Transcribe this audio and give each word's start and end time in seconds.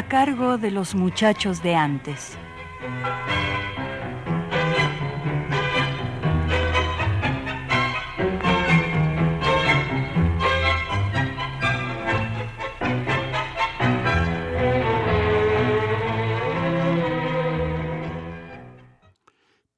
A 0.00 0.08
cargo 0.08 0.56
de 0.56 0.70
los 0.70 0.94
muchachos 0.94 1.62
de 1.62 1.74
antes. 1.74 2.38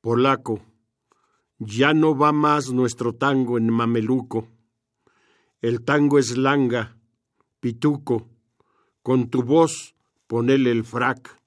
Polaco, 0.00 0.60
ya 1.58 1.94
no 1.94 2.16
va 2.16 2.30
más 2.30 2.70
nuestro 2.70 3.12
tango 3.12 3.58
en 3.58 3.70
mameluco. 3.70 4.46
El 5.60 5.84
tango 5.84 6.20
es 6.20 6.36
langa, 6.36 6.96
pituco, 7.58 8.28
con 9.02 9.28
tu 9.28 9.42
voz 9.42 9.91
ponele 10.32 10.70
el 10.70 10.82
frac, 10.82 11.38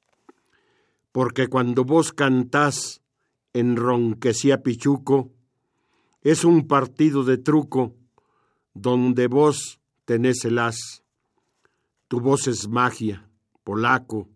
porque 1.11 1.47
cuando 1.47 1.85
vos 1.85 2.13
cantás 2.13 3.01
en 3.51 3.77
ronquecía 3.77 4.61
pichuco, 4.61 5.31
es 6.21 6.45
un 6.45 6.67
partido 6.67 7.23
de 7.23 7.39
truco 7.39 7.95
donde 8.75 9.25
vos 9.25 9.79
tenés 10.05 10.45
el 10.45 10.59
as. 10.59 11.03
Tu 12.07 12.19
voz 12.19 12.47
es 12.47 12.67
magia, 12.67 13.27
polaco, 13.63 14.29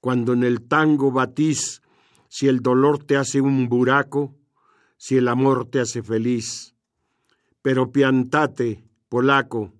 cuando 0.00 0.32
en 0.32 0.44
el 0.44 0.62
tango 0.62 1.12
batís 1.12 1.82
si 2.30 2.48
el 2.48 2.60
dolor 2.60 3.04
te 3.04 3.18
hace 3.18 3.42
un 3.42 3.68
buraco, 3.68 4.34
si 4.96 5.18
el 5.18 5.28
amor 5.28 5.68
te 5.68 5.80
hace 5.80 6.02
feliz. 6.02 6.74
Pero 7.60 7.92
piantate, 7.92 8.86
polaco, 9.10 9.74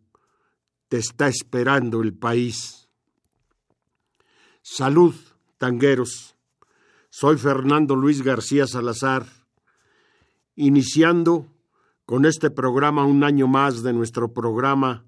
te 0.89 0.99
está 0.99 1.29
esperando 1.29 2.03
el 2.03 2.13
país. 2.13 2.86
Salud, 4.69 5.15
tangueros. 5.59 6.35
Soy 7.09 7.39
Fernando 7.39 7.95
Luis 7.95 8.23
García 8.23 8.67
Salazar, 8.67 9.25
iniciando 10.57 11.47
con 12.05 12.25
este 12.27 12.51
programa 12.51 13.05
un 13.05 13.23
año 13.23 13.47
más 13.47 13.85
de 13.85 13.93
nuestro 13.93 14.33
programa 14.33 15.07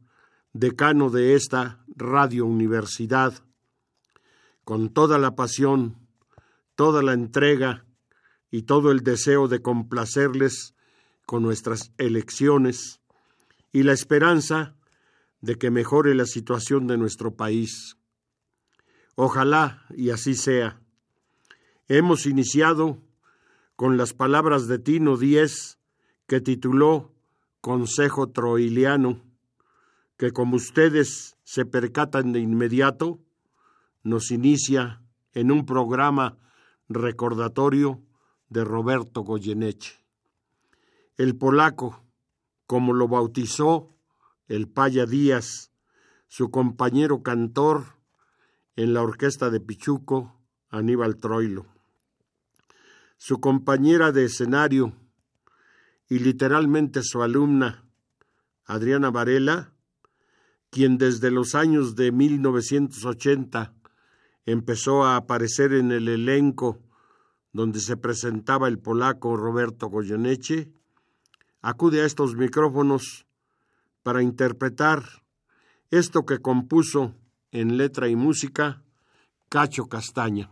decano 0.52 1.10
de 1.10 1.34
esta 1.34 1.84
Radio 1.88 2.46
Universidad, 2.46 3.34
con 4.62 4.90
toda 4.90 5.18
la 5.18 5.34
pasión, 5.34 6.08
toda 6.76 7.02
la 7.02 7.12
entrega 7.12 7.84
y 8.52 8.62
todo 8.62 8.92
el 8.92 9.00
deseo 9.00 9.48
de 9.48 9.60
complacerles 9.60 10.76
con 11.26 11.42
nuestras 11.42 11.90
elecciones 11.98 13.00
y 13.72 13.82
la 13.82 13.92
esperanza 13.92 14.76
de 15.40 15.56
que 15.56 15.72
mejore 15.72 16.14
la 16.14 16.26
situación 16.26 16.86
de 16.86 16.96
nuestro 16.96 17.34
país. 17.34 17.97
Ojalá 19.20 19.82
y 19.90 20.10
así 20.10 20.36
sea. 20.36 20.80
Hemos 21.88 22.24
iniciado 22.24 23.02
con 23.74 23.96
las 23.96 24.14
palabras 24.14 24.68
de 24.68 24.78
Tino 24.78 25.16
Díez 25.16 25.80
que 26.28 26.40
tituló 26.40 27.12
Consejo 27.60 28.30
Troiliano, 28.30 29.20
que 30.18 30.30
como 30.30 30.54
ustedes 30.54 31.36
se 31.42 31.66
percatan 31.66 32.32
de 32.32 32.38
inmediato, 32.38 33.18
nos 34.04 34.30
inicia 34.30 35.02
en 35.32 35.50
un 35.50 35.66
programa 35.66 36.38
recordatorio 36.88 38.00
de 38.50 38.62
Roberto 38.62 39.22
Goyeneche. 39.22 39.96
El 41.16 41.34
polaco, 41.34 42.04
como 42.68 42.92
lo 42.92 43.08
bautizó 43.08 43.88
el 44.46 44.68
Paya 44.68 45.06
Díaz, 45.06 45.72
su 46.28 46.52
compañero 46.52 47.24
cantor, 47.24 47.97
en 48.78 48.94
la 48.94 49.02
orquesta 49.02 49.50
de 49.50 49.58
Pichuco, 49.58 50.40
Aníbal 50.70 51.16
Troilo. 51.16 51.66
Su 53.16 53.40
compañera 53.40 54.12
de 54.12 54.26
escenario 54.26 54.92
y 56.08 56.20
literalmente 56.20 57.02
su 57.02 57.24
alumna, 57.24 57.84
Adriana 58.66 59.10
Varela, 59.10 59.72
quien 60.70 60.96
desde 60.96 61.32
los 61.32 61.56
años 61.56 61.96
de 61.96 62.12
1980 62.12 63.74
empezó 64.46 65.04
a 65.04 65.16
aparecer 65.16 65.72
en 65.72 65.90
el 65.90 66.06
elenco 66.06 66.78
donde 67.52 67.80
se 67.80 67.96
presentaba 67.96 68.68
el 68.68 68.78
polaco 68.78 69.36
Roberto 69.36 69.88
Goyeneche, 69.88 70.70
acude 71.62 72.02
a 72.02 72.06
estos 72.06 72.36
micrófonos 72.36 73.26
para 74.04 74.22
interpretar 74.22 75.02
esto 75.90 76.24
que 76.24 76.38
compuso 76.38 77.16
en 77.52 77.76
letra 77.76 78.08
y 78.08 78.16
música, 78.16 78.82
Cacho 79.48 79.86
Castaña. 79.86 80.50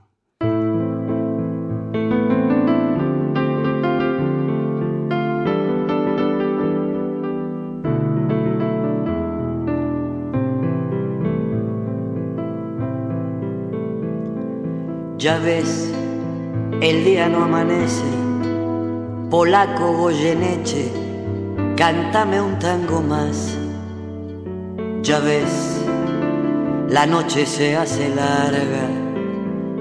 Ya 15.18 15.38
ves, 15.38 15.92
el 16.80 17.04
día 17.04 17.28
no 17.28 17.44
amanece, 17.44 18.04
polaco 19.28 19.92
Goyeneche, 19.92 20.92
cántame 21.76 22.40
un 22.40 22.58
tango 22.58 23.02
más. 23.02 23.58
Ya 25.02 25.18
ves, 25.20 25.75
la 26.88 27.04
noche 27.04 27.47
se 27.47 27.76
hace 27.76 28.08
larga, 28.10 28.88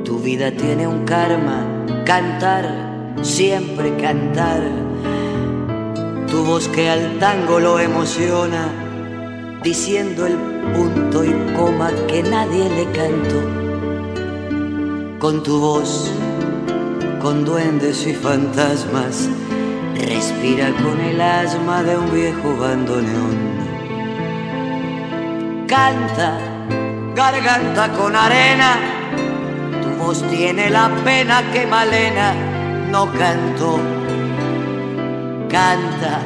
tu 0.03 0.17
vida 0.19 0.51
tiene 0.51 0.87
un 0.87 1.05
karma, 1.05 1.63
cantar, 2.03 3.15
siempre 3.21 3.95
cantar. 3.97 4.61
Tu 6.27 6.43
voz 6.43 6.67
que 6.69 6.89
al 6.89 7.19
tango 7.19 7.59
lo 7.59 7.79
emociona, 7.79 9.61
diciendo 9.63 10.25
el 10.25 10.35
punto 10.73 11.23
y 11.23 11.31
coma 11.55 11.91
que 12.07 12.23
nadie 12.23 12.69
le 12.69 12.85
cantó. 12.91 13.41
Con 15.19 15.43
tu 15.43 15.59
voz, 15.59 16.11
con 17.21 17.45
duendes 17.45 18.07
y 18.07 18.13
fantasmas, 18.13 19.29
respira 19.95 20.73
con 20.83 20.99
el 20.99 21.21
asma 21.21 21.83
de 21.83 21.97
un 21.97 22.11
viejo 22.11 22.57
bandoneón. 22.57 23.55
Canta 25.67 26.54
garganta 27.15 27.93
con 27.93 28.13
arena, 28.13 28.77
tu 29.81 30.03
voz 30.03 30.21
tiene 30.29 30.69
la 30.69 30.89
pena 31.05 31.41
que 31.53 31.65
Malena 31.65 32.33
no 32.91 33.09
cantó. 33.13 33.79
Canta 35.49 36.19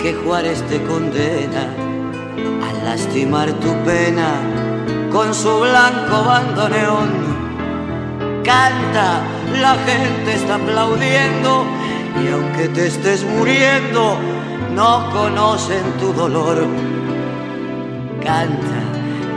que 0.00 0.14
Juárez 0.14 0.62
te 0.62 0.82
condena 0.82 1.68
a 2.66 2.84
lastimar 2.84 3.52
tu 3.52 3.72
pena 3.84 4.28
con 5.12 5.34
su 5.34 5.60
blanco 5.60 6.24
bandoneón. 6.24 7.10
Canta, 8.42 9.20
la 9.60 9.74
gente 9.86 10.34
está 10.34 10.54
aplaudiendo 10.54 11.66
y 12.24 12.32
aunque 12.32 12.68
te 12.68 12.86
estés 12.86 13.24
muriendo, 13.24 14.16
no 14.74 15.10
conocen 15.10 15.84
tu 16.00 16.14
dolor. 16.14 16.66
Canta 18.22 18.83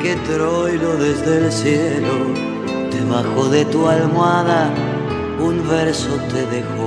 que 0.01 0.15
Troilo 0.27 0.95
desde 0.97 1.45
el 1.45 1.51
cielo, 1.51 2.33
debajo 2.91 3.49
de 3.49 3.65
tu 3.65 3.87
almohada, 3.87 4.69
un 5.39 5.67
verso 5.67 6.09
te 6.29 6.45
dejó. 6.47 6.86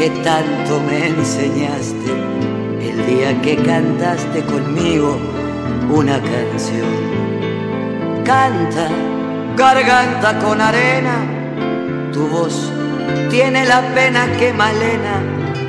que 0.00 0.08
tanto 0.24 0.80
me 0.80 1.08
enseñaste 1.08 2.10
el 2.80 3.06
día 3.06 3.42
que 3.42 3.54
cantaste 3.56 4.42
conmigo 4.44 5.18
una 5.90 6.18
canción. 6.22 6.88
Canta, 8.24 8.88
garganta 9.58 10.38
con 10.38 10.58
arena, 10.58 11.16
tu 12.14 12.26
voz 12.28 12.72
tiene 13.28 13.66
la 13.66 13.82
pena 13.94 14.26
que 14.38 14.54
Malena 14.54 15.20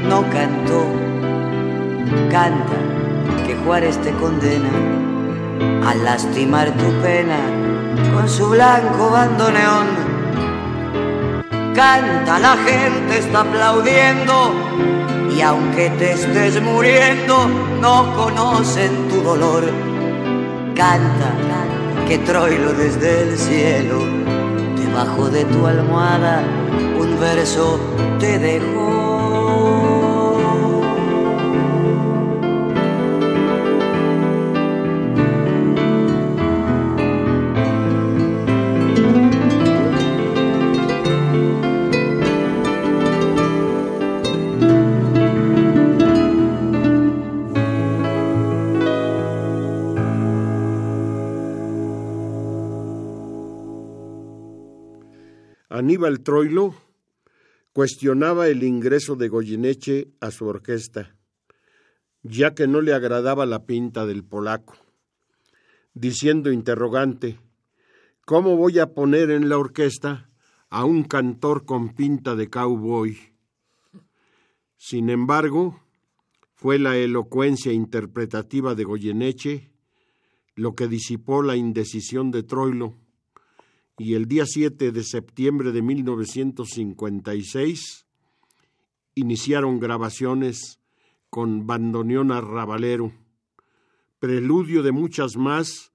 no 0.08 0.22
cantó. 0.30 0.86
Canta, 2.32 2.78
que 3.46 3.54
Juárez 3.66 3.98
te 3.98 4.12
condena 4.14 4.70
a 5.86 5.94
lastimar 5.94 6.72
tu 6.72 6.90
pena 7.02 7.38
con 8.14 8.30
su 8.30 8.48
blanco 8.48 9.10
bandoneón. 9.12 10.01
Canta, 11.76 12.40
la 12.40 12.58
gente 12.58 13.20
está 13.20 13.42
aplaudiendo 13.42 14.54
y 15.34 15.42
aunque 15.42 15.90
te 15.92 16.12
estés 16.12 16.62
muriendo, 16.62 17.48
no 17.80 18.14
conocen 18.16 19.08
tu 19.08 19.22
dolor. 19.22 19.64
Canta, 20.76 21.32
que 22.12 22.18
Troilo 22.18 22.74
desde 22.74 23.22
el 23.22 23.38
cielo, 23.38 24.00
debajo 24.76 25.30
de 25.30 25.46
tu 25.46 25.66
almohada, 25.66 26.44
un 27.00 27.18
verso 27.22 27.80
te 28.20 28.38
dejó. 28.38 29.01
Aníbal 56.02 56.24
Troilo 56.24 56.74
cuestionaba 57.74 58.48
el 58.48 58.64
ingreso 58.64 59.16
de 59.16 59.28
Goyeneche 59.28 60.08
a 60.20 60.32
su 60.32 60.48
orquesta, 60.48 61.16
ya 62.24 62.56
que 62.56 62.66
no 62.66 62.82
le 62.82 62.96
agradaba 62.96 63.46
la 63.46 63.68
pinta 63.68 64.08
del 64.08 64.24
polaco, 64.24 64.74
diciendo 65.94 66.52
interrogante, 66.52 67.40
¿cómo 68.26 68.58
voy 68.58 68.80
a 68.80 68.96
poner 68.96 69.30
en 69.30 69.48
la 69.48 69.60
orquesta 69.60 70.32
a 70.72 70.86
un 70.86 71.04
cantor 71.04 71.66
con 71.66 71.94
pinta 71.94 72.36
de 72.36 72.50
cowboy? 72.50 73.20
Sin 74.78 75.12
embargo, 75.12 75.84
fue 76.56 76.80
la 76.80 76.98
elocuencia 76.98 77.72
interpretativa 77.72 78.74
de 78.74 78.86
Goyeneche 78.86 79.72
lo 80.56 80.74
que 80.74 80.88
disipó 80.88 81.44
la 81.44 81.56
indecisión 81.56 82.32
de 82.32 82.42
Troilo, 82.42 82.96
y 84.02 84.16
el 84.16 84.26
día 84.26 84.48
7 84.48 84.92
de 84.92 85.04
septiembre 85.04 85.72
de 85.72 85.84
1956 85.84 88.08
iniciaron 89.14 89.80
grabaciones 89.80 90.80
con 91.30 91.68
bandoneón 91.68 92.32
arrabalero, 92.32 93.14
preludio 94.18 94.82
de 94.82 94.92
muchas 94.92 95.38
más 95.38 95.94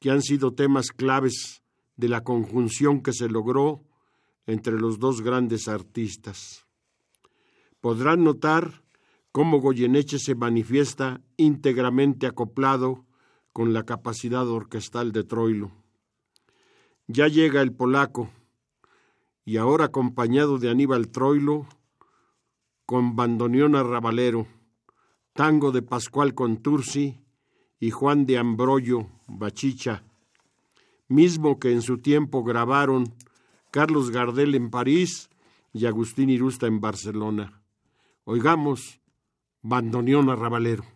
que 0.00 0.10
han 0.10 0.20
sido 0.20 0.54
temas 0.54 0.88
claves 0.88 1.62
de 1.94 2.08
la 2.08 2.24
conjunción 2.24 3.04
que 3.04 3.12
se 3.12 3.28
logró 3.28 3.84
entre 4.46 4.74
los 4.74 4.98
dos 4.98 5.22
grandes 5.22 5.68
artistas. 5.68 6.66
Podrán 7.80 8.24
notar 8.24 8.82
cómo 9.30 9.60
Goyeneche 9.60 10.18
se 10.18 10.34
manifiesta 10.34 11.20
íntegramente 11.36 12.26
acoplado 12.26 13.06
con 13.52 13.72
la 13.72 13.84
capacidad 13.84 14.48
orquestal 14.48 15.12
de 15.12 15.22
Troilo. 15.22 15.83
Ya 17.06 17.28
llega 17.28 17.60
el 17.60 17.72
polaco, 17.72 18.30
y 19.44 19.58
ahora 19.58 19.86
acompañado 19.86 20.58
de 20.58 20.70
Aníbal 20.70 21.08
Troilo, 21.08 21.66
con 22.86 23.14
bandoneón 23.14 23.76
arrabalero, 23.76 24.46
tango 25.34 25.70
de 25.70 25.82
Pascual 25.82 26.34
Contursi 26.34 27.20
y 27.78 27.90
Juan 27.90 28.24
de 28.24 28.38
Ambroyo 28.38 29.06
Bachicha, 29.26 30.02
mismo 31.06 31.58
que 31.58 31.72
en 31.72 31.82
su 31.82 31.98
tiempo 31.98 32.42
grabaron 32.42 33.14
Carlos 33.70 34.10
Gardel 34.10 34.54
en 34.54 34.70
París 34.70 35.28
y 35.74 35.84
Agustín 35.84 36.30
Irusta 36.30 36.66
en 36.66 36.80
Barcelona. 36.80 37.60
Oigamos, 38.24 39.00
bandoneón 39.60 40.30
arrabalero. 40.30 40.93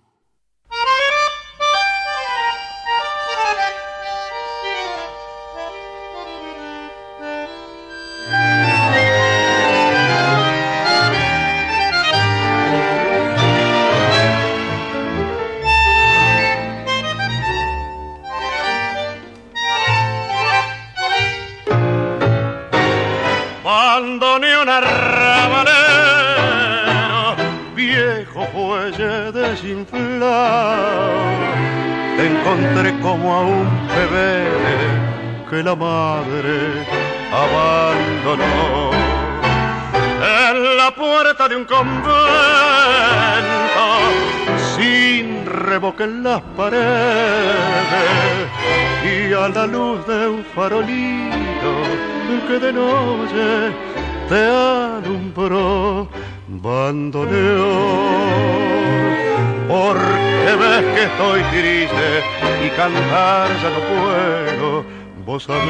Como 33.03 33.35
a 33.35 33.41
un 33.43 33.69
bebé 33.89 34.45
que 35.49 35.63
la 35.63 35.75
madre 35.75 36.85
abandonó. 37.33 38.91
En 40.21 40.77
la 40.77 40.91
puerta 40.95 41.49
de 41.49 41.57
un 41.57 41.65
convento, 41.65 42.17
sin 44.75 45.47
revoque 45.47 46.05
en 46.05 46.23
las 46.23 46.41
paredes, 46.57 46.87
y 49.05 49.33
a 49.33 49.49
la 49.49 49.67
luz 49.67 50.07
de 50.07 50.29
un 50.29 50.45
farolito 50.55 51.73
que 52.47 52.59
de 52.59 52.73
noche 52.73 53.73
te 54.29 54.41
alumbró, 55.05 56.09
bandoneón 56.49 58.19
porque 59.69 60.57
ves 60.61 60.85
que 60.95 61.03
estoy 61.05 61.43
triste 61.51 62.09
y 62.65 62.71
cantar 62.71 63.49
ya 63.63 63.71
no 63.71 63.81
puedo, 63.93 64.85
vos 65.27 65.45
sabés 65.45 65.69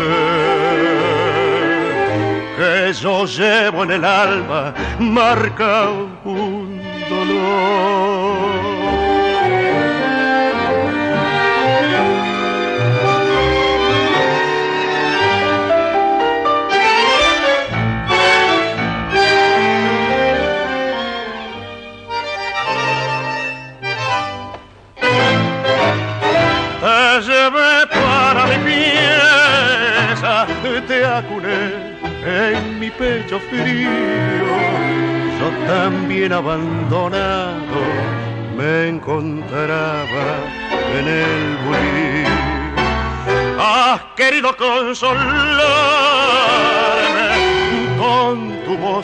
que 2.57 2.93
yo 3.03 3.25
llevo 3.27 3.83
en 3.85 3.91
el 3.93 4.05
alma 4.05 4.75
marca 4.99 5.91
un 6.25 6.81
dolor. 7.11 8.18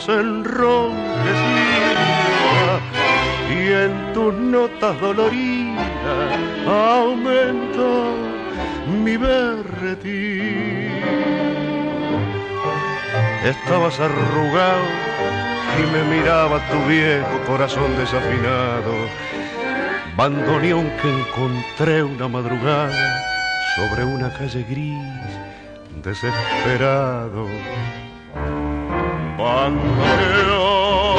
Voz 0.05 0.19
enronquecida 0.19 1.95
y 3.49 3.71
en 3.71 4.13
tus 4.13 4.33
notas 4.33 4.99
doloridas 4.99 5.87
aumentó 6.67 8.15
mi 9.03 9.17
berretín. 9.17 10.91
Estabas 13.43 13.99
arrugado 13.99 14.85
y 15.77 15.83
me 15.91 16.17
miraba 16.17 16.59
tu 16.69 16.79
viejo 16.87 17.39
corazón 17.45 17.95
desafinado, 17.97 18.93
bandoneón 20.17 20.89
que 21.01 21.09
encontré 21.09 22.03
una 22.03 22.27
madrugada 22.27 23.23
sobre 23.75 24.05
una 24.05 24.31
calle 24.33 24.63
gris, 24.63 24.95
desesperado. 26.03 27.47
Bandoneón 29.55 31.15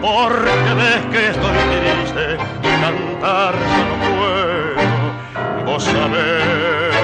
porque 0.00 0.72
ves 0.80 1.02
que 1.12 1.28
estoy 1.28 1.58
triste 1.74 2.26
y 2.58 2.70
cantar 2.80 3.54
no 3.88 3.94
puedo. 4.16 5.66
Vos 5.66 5.82
sabés 5.84 6.94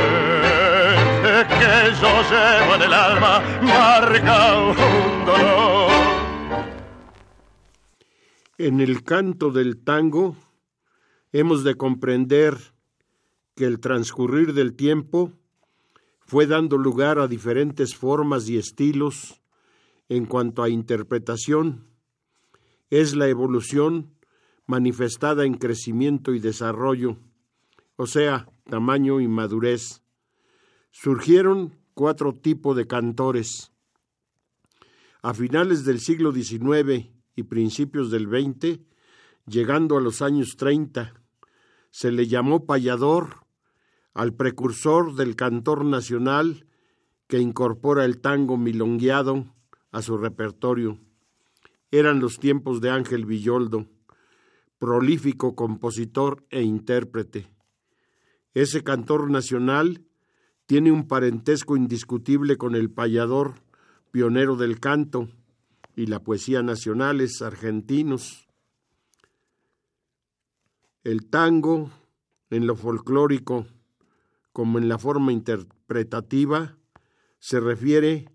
que 1.58 1.74
yo 2.00 2.12
llevo 2.30 2.74
en 2.76 2.82
el 2.82 2.94
alma 2.94 3.42
marca 3.60 4.38
un 4.60 5.26
dolor. 5.26 5.90
En 8.56 8.80
el 8.80 9.04
canto 9.04 9.50
del 9.50 9.84
tango 9.84 10.36
hemos 11.32 11.64
de 11.64 11.74
comprender 11.74 12.56
que 13.54 13.66
el 13.66 13.78
transcurrir 13.78 14.54
del 14.54 14.74
tiempo 14.74 15.32
fue 16.20 16.46
dando 16.46 16.78
lugar 16.78 17.18
a 17.18 17.28
diferentes 17.28 17.94
formas 17.94 18.48
y 18.48 18.56
estilos 18.56 19.39
en 20.10 20.26
cuanto 20.26 20.64
a 20.64 20.68
interpretación 20.68 21.86
es 22.90 23.14
la 23.14 23.28
evolución 23.28 24.16
manifestada 24.66 25.44
en 25.44 25.54
crecimiento 25.54 26.34
y 26.34 26.40
desarrollo, 26.40 27.16
o 27.94 28.06
sea, 28.06 28.48
tamaño 28.64 29.20
y 29.20 29.28
madurez. 29.28 30.02
Surgieron 30.90 31.78
cuatro 31.94 32.34
tipos 32.34 32.76
de 32.76 32.88
cantores. 32.88 33.72
A 35.22 35.32
finales 35.32 35.84
del 35.84 36.00
siglo 36.00 36.32
XIX 36.32 37.10
y 37.36 37.42
principios 37.44 38.10
del 38.10 38.26
XX, 38.26 38.80
llegando 39.46 39.96
a 39.96 40.00
los 40.00 40.22
años 40.22 40.56
30, 40.56 41.14
se 41.90 42.10
le 42.10 42.26
llamó 42.26 42.66
payador 42.66 43.46
al 44.12 44.34
precursor 44.34 45.14
del 45.14 45.36
cantor 45.36 45.84
nacional 45.84 46.66
que 47.28 47.38
incorpora 47.38 48.04
el 48.04 48.20
tango 48.20 48.56
milongueado 48.56 49.46
a 49.90 50.02
su 50.02 50.16
repertorio 50.16 50.98
eran 51.90 52.20
los 52.20 52.38
tiempos 52.38 52.80
de 52.80 52.90
Ángel 52.90 53.26
Villoldo, 53.26 53.86
prolífico 54.78 55.54
compositor 55.54 56.46
e 56.50 56.62
intérprete. 56.62 57.48
Ese 58.54 58.82
cantor 58.82 59.30
nacional 59.30 60.04
tiene 60.66 60.92
un 60.92 61.08
parentesco 61.08 61.76
indiscutible 61.76 62.56
con 62.56 62.76
el 62.76 62.90
payador, 62.90 63.54
pionero 64.12 64.56
del 64.56 64.78
canto, 64.78 65.28
y 65.96 66.06
la 66.06 66.22
poesía 66.22 66.62
nacionales 66.62 67.42
argentinos. 67.42 68.48
El 71.02 71.28
tango, 71.28 71.90
en 72.50 72.66
lo 72.66 72.76
folclórico 72.76 73.66
como 74.52 74.78
en 74.78 74.88
la 74.88 74.98
forma 74.98 75.32
interpretativa, 75.32 76.76
se 77.38 77.60
refiere 77.60 78.28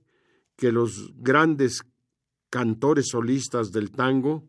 que 0.55 0.71
los 0.71 1.11
grandes 1.17 1.81
cantores 2.49 3.09
solistas 3.09 3.71
del 3.71 3.91
tango, 3.91 4.47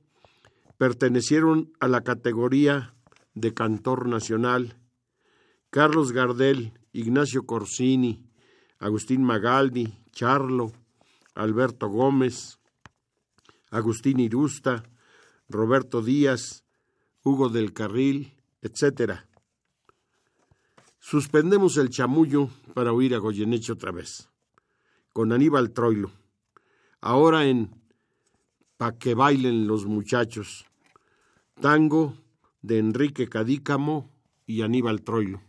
pertenecieron 0.78 1.72
a 1.80 1.88
la 1.88 2.02
categoría 2.02 2.94
de 3.34 3.54
cantor 3.54 4.08
nacional. 4.08 4.78
Carlos 5.70 6.12
Gardel, 6.12 6.72
Ignacio 6.92 7.44
Corsini, 7.46 8.24
Agustín 8.78 9.22
Magaldi, 9.24 9.92
Charlo, 10.12 10.72
Alberto 11.34 11.88
Gómez, 11.88 12.58
Agustín 13.70 14.20
Irusta, 14.20 14.84
Roberto 15.48 16.02
Díaz, 16.02 16.64
Hugo 17.22 17.48
del 17.48 17.72
Carril, 17.72 18.34
etc. 18.62 19.20
Suspendemos 21.00 21.76
el 21.76 21.90
chamullo 21.90 22.50
para 22.74 22.92
oír 22.92 23.14
a 23.14 23.18
Goyeneche 23.18 23.72
otra 23.72 23.92
vez, 23.92 24.28
con 25.16 25.32
Aníbal 25.32 25.70
Troilo, 25.70 26.10
ahora 27.00 27.46
en 27.46 27.70
pa' 28.76 28.98
que 28.98 29.14
bailen 29.14 29.66
los 29.66 29.86
muchachos. 29.86 30.66
Tango 31.58 32.18
de 32.60 32.76
Enrique 32.78 33.26
Cadícamo 33.26 34.10
y 34.44 34.60
Aníbal 34.60 35.00
Troilo. 35.00 35.40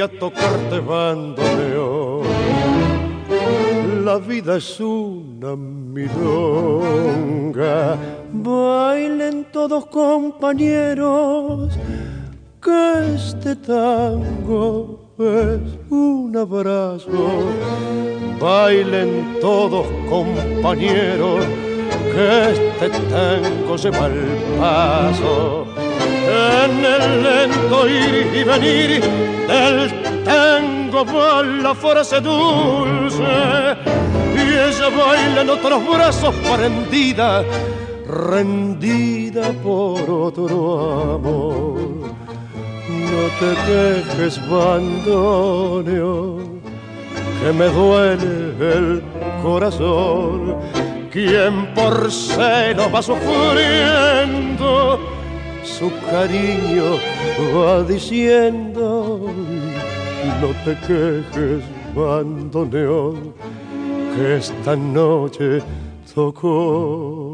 A 0.00 0.08
tocarte 0.08 0.80
bandoneón. 0.80 2.22
La 4.04 4.16
vida 4.18 4.56
es 4.56 4.80
una 4.80 5.54
milonga, 5.56 6.16
bailen 8.32 9.46
todos 9.52 9.86
compañeros, 9.86 11.74
que 12.62 13.14
este 13.14 13.56
tango 13.56 15.12
es 15.18 15.60
un 15.90 16.34
abrazo. 16.36 17.10
Bailen 18.40 19.38
todos 19.40 19.86
compañeros, 20.08 21.44
que 22.12 22.52
este 22.52 22.88
tango 23.10 23.76
se 23.76 23.90
va 23.90 24.06
al 24.06 24.26
paso 24.58 25.69
el 26.96 27.22
lento 27.22 27.88
ir 27.88 28.30
y 28.34 28.44
venir 28.44 29.02
del 29.48 30.24
tango 30.24 31.04
va 31.04 31.42
la 31.42 31.74
frase 31.74 32.20
dulce 32.20 33.22
y 34.34 34.40
ella 34.40 34.88
baila 34.96 35.42
en 35.42 35.50
otros 35.50 35.86
brazos 35.86 36.34
prendida, 36.34 37.44
rendida 38.06 39.52
por 39.62 40.10
otro 40.10 41.14
amor. 41.16 41.78
No 42.88 43.22
te 43.38 43.50
dejes, 43.70 44.40
bandoneo, 44.48 46.38
que 47.42 47.52
me 47.52 47.66
duele 47.66 48.54
el 48.60 49.02
corazón. 49.42 50.56
Quien 51.10 51.74
por 51.74 52.10
celo 52.10 52.90
va 52.90 53.02
sufriendo 53.02 54.98
su 55.80 55.90
cariño 56.10 56.98
va 57.56 57.82
diciendo, 57.82 59.32
no 60.42 60.48
te 60.62 60.76
quejes, 60.86 61.64
bandoneón, 61.94 63.32
que 64.14 64.36
esta 64.36 64.76
noche 64.76 65.62
tocó. 66.14 67.29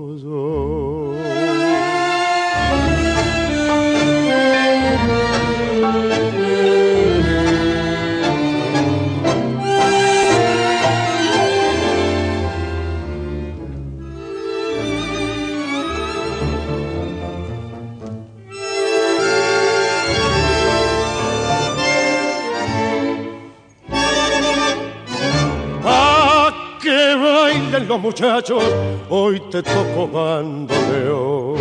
Los 27.85 28.00
muchachos, 28.00 28.62
hoy 29.11 29.40
te 29.50 29.62
toco 29.62 30.09
bandoneón. 30.09 31.56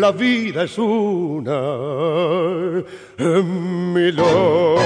La 0.00 0.12
vida 0.12 0.64
es 0.64 0.78
una 0.78 1.60
milonga. 3.92 4.78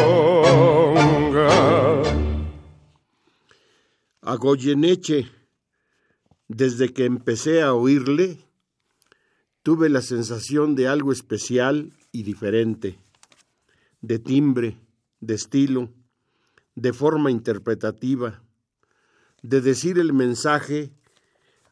A 4.23 4.37
Goyeneche, 4.37 5.29
desde 6.49 6.93
que 6.93 7.05
empecé 7.05 7.63
a 7.63 7.75
oírle, 7.75 8.39
tuve 9.63 9.89
la 9.89 10.03
sensación 10.03 10.75
de 10.75 10.89
algo 10.89 11.13
especial 11.13 11.93
y 12.11 12.25
diferente, 12.25 12.99
de 14.01 14.19
timbre, 14.19 14.79
de 15.21 15.35
estilo, 15.35 15.91
de 16.75 16.93
forma 16.93 17.31
interpretativa, 17.31 18.43
de 19.43 19.61
decir 19.61 19.99
el 19.99 20.13
mensaje 20.13 20.93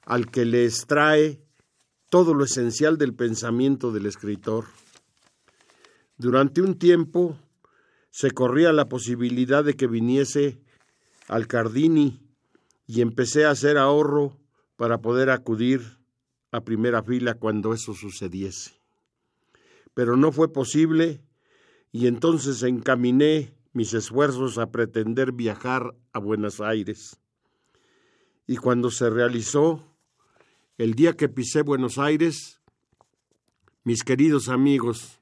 al 0.04 0.30
que 0.30 0.44
le 0.44 0.64
extrae 0.64 1.40
todo 2.08 2.34
lo 2.34 2.44
esencial 2.44 2.98
del 2.98 3.14
pensamiento 3.14 3.92
del 3.92 4.06
escritor. 4.06 4.66
Durante 6.16 6.62
un 6.62 6.78
tiempo 6.78 7.38
se 8.10 8.30
corría 8.30 8.72
la 8.72 8.88
posibilidad 8.88 9.64
de 9.64 9.74
que 9.74 9.86
viniese 9.86 10.58
al 11.28 11.46
Cardini 11.46 12.20
y 12.86 13.00
empecé 13.00 13.44
a 13.44 13.50
hacer 13.50 13.76
ahorro 13.76 14.38
para 14.76 15.02
poder 15.02 15.30
acudir 15.30 15.98
a 16.52 16.62
primera 16.62 17.02
fila 17.02 17.34
cuando 17.34 17.74
eso 17.74 17.92
sucediese. 17.94 18.80
Pero 19.92 20.16
no 20.16 20.30
fue 20.32 20.52
posible 20.52 21.20
y 21.90 22.06
entonces 22.06 22.62
encaminé 22.62 23.54
mis 23.72 23.92
esfuerzos 23.92 24.56
a 24.58 24.70
pretender 24.70 25.32
viajar 25.32 25.94
a 26.12 26.18
Buenos 26.18 26.60
Aires. 26.60 27.20
Y 28.46 28.56
cuando 28.56 28.90
se 28.90 29.10
realizó, 29.10 29.82
el 30.78 30.94
día 30.94 31.16
que 31.16 31.28
pisé 31.28 31.62
Buenos 31.62 31.98
Aires, 31.98 32.60
mis 33.82 34.04
queridos 34.04 34.48
amigos, 34.48 35.20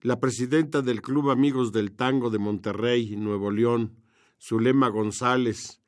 la 0.00 0.20
presidenta 0.20 0.80
del 0.80 1.02
Club 1.02 1.30
Amigos 1.30 1.72
del 1.72 1.92
Tango 1.92 2.30
de 2.30 2.38
Monterrey, 2.38 3.16
Nuevo 3.16 3.50
León, 3.50 4.00
Zulema 4.40 4.88
González, 4.88 5.82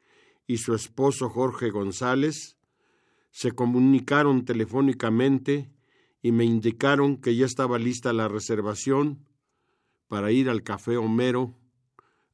y 0.47 0.59
su 0.59 0.75
esposo 0.75 1.31
Jorge 1.31 1.71
González, 1.71 2.59
se 3.31 3.53
comunicaron 3.53 4.45
telefónicamente 4.45 5.71
y 6.23 6.33
me 6.33 6.45
indicaron 6.45 7.19
que 7.19 7.37
ya 7.37 7.47
estaba 7.47 7.79
lista 7.79 8.13
la 8.13 8.27
reservación 8.27 9.25
para 10.09 10.33
ir 10.33 10.51
al 10.51 10.65
Café 10.65 10.97
Homero 10.97 11.57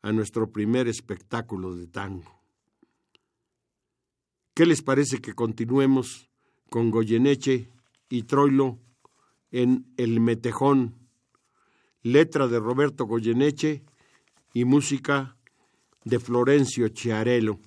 a 0.00 0.12
nuestro 0.12 0.50
primer 0.50 0.88
espectáculo 0.88 1.76
de 1.76 1.86
tango. 1.86 2.35
¿Qué 4.56 4.64
les 4.64 4.80
parece 4.80 5.18
que 5.18 5.34
continuemos 5.34 6.30
con 6.70 6.90
Goyeneche 6.90 7.68
y 8.08 8.22
Troilo 8.22 8.78
en 9.50 9.92
El 9.98 10.18
Metejón, 10.18 10.94
letra 12.00 12.48
de 12.48 12.58
Roberto 12.58 13.04
Goyeneche 13.04 13.84
y 14.54 14.64
música 14.64 15.36
de 16.04 16.18
Florencio 16.20 16.88
Chiarello? 16.88 17.58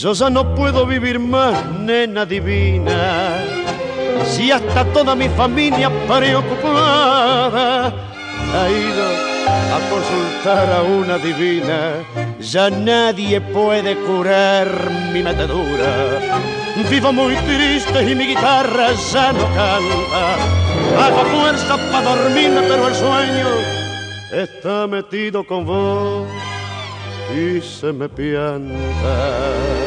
Yo 0.00 0.14
ya 0.14 0.30
no 0.30 0.54
puedo 0.54 0.86
vivir 0.86 1.18
más, 1.18 1.62
nena 1.78 2.24
divina, 2.24 3.36
si 4.24 4.50
hasta 4.50 4.82
toda 4.94 5.14
mi 5.14 5.28
familia 5.28 5.90
preocupada 6.08 7.88
ha 7.88 8.70
ido 8.70 9.06
a 9.44 9.78
consultar 9.90 10.72
a 10.72 10.82
una 10.84 11.18
divina. 11.18 11.96
Ya 12.40 12.70
nadie 12.70 13.42
puede 13.42 13.94
curar 14.06 14.68
mi 15.12 15.22
metedura. 15.22 16.18
Vivo 16.88 17.12
muy 17.12 17.36
triste 17.36 18.10
y 18.10 18.14
mi 18.14 18.28
guitarra 18.28 18.92
ya 19.12 19.32
no 19.34 19.44
canta. 19.54 20.24
Hago 20.98 21.24
fuerza 21.26 21.76
para 21.92 22.16
dormirme, 22.16 22.62
pero 22.62 22.88
el 22.88 22.94
sueño 22.94 23.48
está 24.32 24.86
metido 24.86 25.44
con 25.44 25.66
vos 25.66 26.26
y 27.36 27.60
se 27.60 27.92
me 27.92 28.08
pianta. 28.08 29.79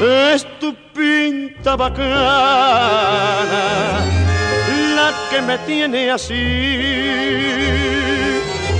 Es 0.00 0.46
tu 0.60 0.76
pinta 0.94 1.74
bacana 1.74 2.04
la 4.94 5.12
que 5.28 5.42
me 5.42 5.58
tiene 5.58 6.08
así, 6.10 6.34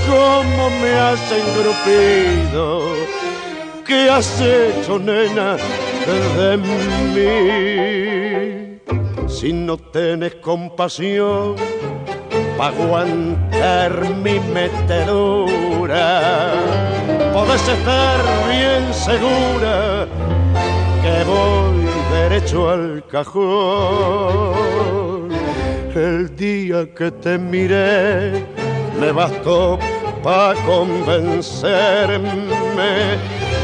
como 0.07 0.69
me 0.81 0.93
has 0.93 1.19
engrupido, 1.31 2.93
¿qué 3.85 4.09
has 4.09 4.39
hecho, 4.39 4.97
nena, 4.97 5.57
de 6.37 6.57
mí? 6.57 6.79
Si 9.27 9.51
no 9.51 9.75
tienes 9.77 10.35
compasión, 10.35 11.57
para 12.57 12.73
aguantar 12.75 14.09
mi 14.15 14.39
metedura 14.39 16.53
podés 17.33 17.67
estar 17.67 18.21
bien 18.49 18.93
segura 18.93 20.07
que 21.19 21.25
voy 21.25 21.85
derecho 22.11 22.69
al 22.69 23.03
cajón. 23.11 24.49
El 25.93 26.33
día 26.35 26.87
que 26.95 27.11
te 27.11 27.37
miré 27.37 28.45
me 28.99 29.11
bastó 29.11 29.77
para 30.23 30.53
convencerme 30.63 32.19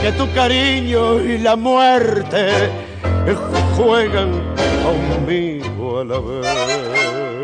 que 0.01 0.11
tu 0.17 0.29
cariño 0.33 1.21
y 1.21 1.37
la 1.37 1.55
muerte 1.55 2.69
juegan 3.77 4.31
conmigo 4.83 5.99
a 5.99 6.03
la 6.03 6.19
vez. 6.19 7.34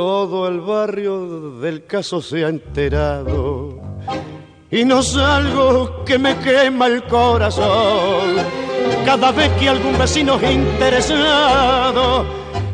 Todo 0.00 0.48
el 0.48 0.62
barrio 0.62 1.58
del 1.60 1.84
caso 1.84 2.22
se 2.22 2.42
ha 2.46 2.48
enterado. 2.48 3.78
Y 4.70 4.82
no 4.82 5.02
salgo 5.02 6.06
que 6.06 6.18
me 6.18 6.38
quema 6.38 6.86
el 6.86 7.02
corazón. 7.02 8.36
Cada 9.04 9.30
vez 9.30 9.50
que 9.58 9.68
algún 9.68 9.98
vecino 9.98 10.40
interesado 10.40 12.24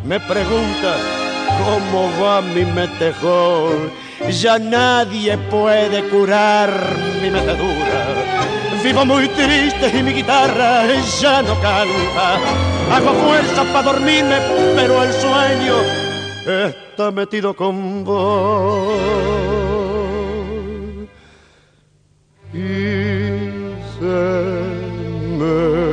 me 0.04 0.20
pregunta 0.20 0.94
cómo 1.64 2.08
va 2.22 2.42
mi 2.42 2.64
metejón 2.64 3.90
ya 4.30 4.60
nadie 4.60 5.36
puede 5.50 6.08
curar 6.08 6.70
mi 7.20 7.28
metedura. 7.28 8.06
Vivo 8.84 9.04
muy 9.04 9.26
triste 9.30 9.98
y 9.98 10.02
mi 10.04 10.12
guitarra 10.12 10.84
ya 11.20 11.42
no 11.42 11.54
canta. 11.60 12.38
Hago 12.94 13.12
fuerza 13.14 13.64
para 13.72 13.82
dormirme 13.82 14.36
pero 14.76 15.02
el 15.02 15.12
sueño 15.12 16.05
está 16.46 17.10
metido 17.10 17.54
con 17.54 18.04
vos. 18.04 18.98
Y 22.54 22.58
se 23.98 24.46
me 25.38 25.86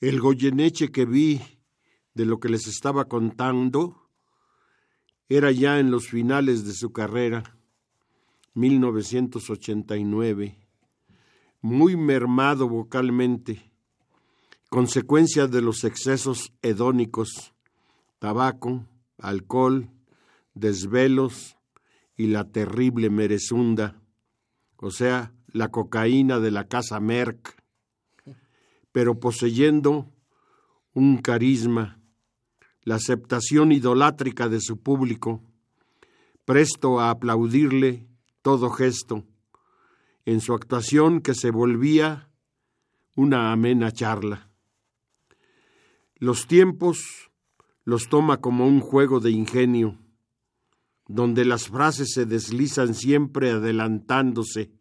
El 0.00 0.20
Goyeneche 0.20 0.90
que 0.90 1.04
vi 1.04 1.40
de 2.12 2.26
lo 2.26 2.40
que 2.40 2.48
les 2.48 2.66
estaba 2.66 3.04
contando 3.04 4.01
era 5.36 5.50
ya 5.50 5.78
en 5.78 5.90
los 5.90 6.08
finales 6.08 6.66
de 6.66 6.74
su 6.74 6.92
carrera, 6.92 7.42
1989, 8.52 10.58
muy 11.62 11.96
mermado 11.96 12.68
vocalmente, 12.68 13.72
consecuencia 14.68 15.46
de 15.46 15.62
los 15.62 15.84
excesos 15.84 16.52
hedónicos, 16.60 17.54
tabaco, 18.18 18.86
alcohol, 19.16 19.88
desvelos 20.52 21.56
y 22.14 22.26
la 22.26 22.44
terrible 22.44 23.08
merezunda, 23.08 24.02
o 24.76 24.90
sea, 24.90 25.32
la 25.46 25.70
cocaína 25.70 26.40
de 26.40 26.50
la 26.50 26.68
casa 26.68 27.00
Merck, 27.00 27.56
pero 28.92 29.18
poseyendo 29.18 30.12
un 30.92 31.22
carisma, 31.22 32.01
la 32.84 32.96
aceptación 32.96 33.72
idolátrica 33.72 34.48
de 34.48 34.60
su 34.60 34.80
público, 34.80 35.42
presto 36.44 37.00
a 37.00 37.10
aplaudirle 37.10 38.06
todo 38.42 38.70
gesto, 38.70 39.24
en 40.24 40.40
su 40.40 40.54
actuación 40.54 41.20
que 41.20 41.34
se 41.34 41.50
volvía 41.50 42.28
una 43.16 43.52
amena 43.52 43.92
charla. 43.92 44.50
Los 46.16 46.46
tiempos 46.46 47.30
los 47.84 48.08
toma 48.08 48.40
como 48.40 48.66
un 48.66 48.80
juego 48.80 49.20
de 49.20 49.30
ingenio, 49.30 49.98
donde 51.08 51.44
las 51.44 51.68
frases 51.68 52.12
se 52.14 52.26
deslizan 52.26 52.94
siempre 52.94 53.50
adelantándose, 53.50 54.72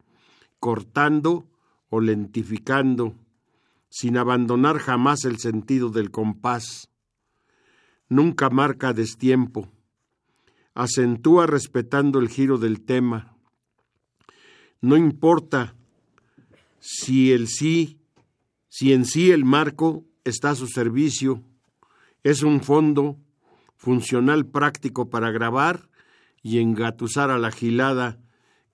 cortando 0.59 1.49
o 1.89 1.99
lentificando, 1.99 3.15
sin 3.89 4.17
abandonar 4.17 4.77
jamás 4.77 5.25
el 5.25 5.39
sentido 5.39 5.89
del 5.89 6.11
compás. 6.11 6.90
Nunca 8.11 8.49
marca 8.49 8.91
destiempo, 8.91 9.71
acentúa 10.73 11.47
respetando 11.47 12.19
el 12.19 12.27
giro 12.27 12.57
del 12.57 12.81
tema. 12.81 13.37
No 14.81 14.97
importa 14.97 15.75
si 16.81 17.31
el 17.31 17.47
sí, 17.47 18.01
si 18.67 18.91
en 18.91 19.05
sí 19.05 19.31
el 19.31 19.45
marco 19.45 20.03
está 20.25 20.49
a 20.49 20.55
su 20.55 20.67
servicio, 20.67 21.41
es 22.21 22.43
un 22.43 22.59
fondo 22.59 23.17
funcional 23.77 24.45
práctico 24.45 25.09
para 25.09 25.31
grabar 25.31 25.87
y 26.43 26.59
engatusar 26.59 27.31
a 27.31 27.39
la 27.39 27.49
gilada 27.49 28.19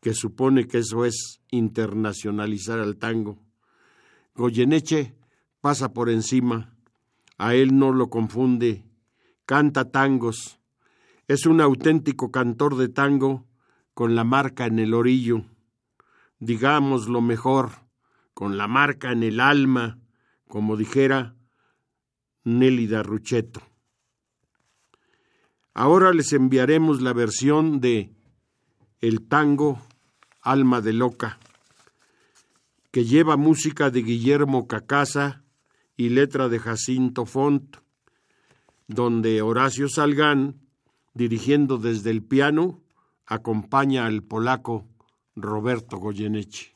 que 0.02 0.16
supone 0.16 0.66
que 0.66 0.80
eso 0.80 1.06
es 1.06 1.42
internacionalizar 1.52 2.80
al 2.80 2.98
tango. 2.98 3.38
Goyeneche 4.34 5.14
pasa 5.62 5.94
por 5.94 6.10
encima, 6.10 6.74
a 7.38 7.54
él 7.54 7.78
no 7.78 7.92
lo 7.92 8.10
confunde, 8.10 8.87
canta 9.48 9.92
tangos, 9.92 10.60
es 11.28 11.46
un 11.46 11.62
auténtico 11.62 12.32
cantor 12.32 12.76
de 12.76 12.90
tango 12.90 13.48
con 13.94 14.14
la 14.14 14.26
marca 14.26 14.66
en 14.66 14.78
el 14.78 14.94
orillo, 14.94 15.46
digamos 16.38 17.08
lo 17.08 17.22
mejor, 17.22 17.72
con 18.34 18.58
la 18.58 18.68
marca 18.68 19.14
en 19.14 19.24
el 19.24 19.40
alma, 19.40 20.00
como 20.50 20.76
dijera 20.76 21.34
Nélida 22.44 23.04
Rucheto. 23.04 23.62
Ahora 25.74 26.12
les 26.12 26.34
enviaremos 26.34 27.02
la 27.02 27.14
versión 27.14 27.80
de 27.80 28.14
El 29.00 29.28
tango 29.30 29.82
Alma 30.42 30.82
de 30.82 30.92
Loca, 30.92 31.40
que 32.92 33.06
lleva 33.06 33.38
música 33.38 33.92
de 33.92 34.02
Guillermo 34.02 34.68
Cacasa 34.68 35.46
y 35.96 36.10
letra 36.10 36.50
de 36.50 36.60
Jacinto 36.60 37.26
Font, 37.26 37.78
donde 38.88 39.42
Horacio 39.42 39.90
Salgán, 39.90 40.62
dirigiendo 41.14 41.78
desde 41.78 42.12
el 42.12 42.24
piano, 42.24 42.82
acompaña 43.26 44.06
al 44.06 44.24
polaco 44.24 44.86
Roberto 45.36 45.98
Goyeneche. 45.98 46.76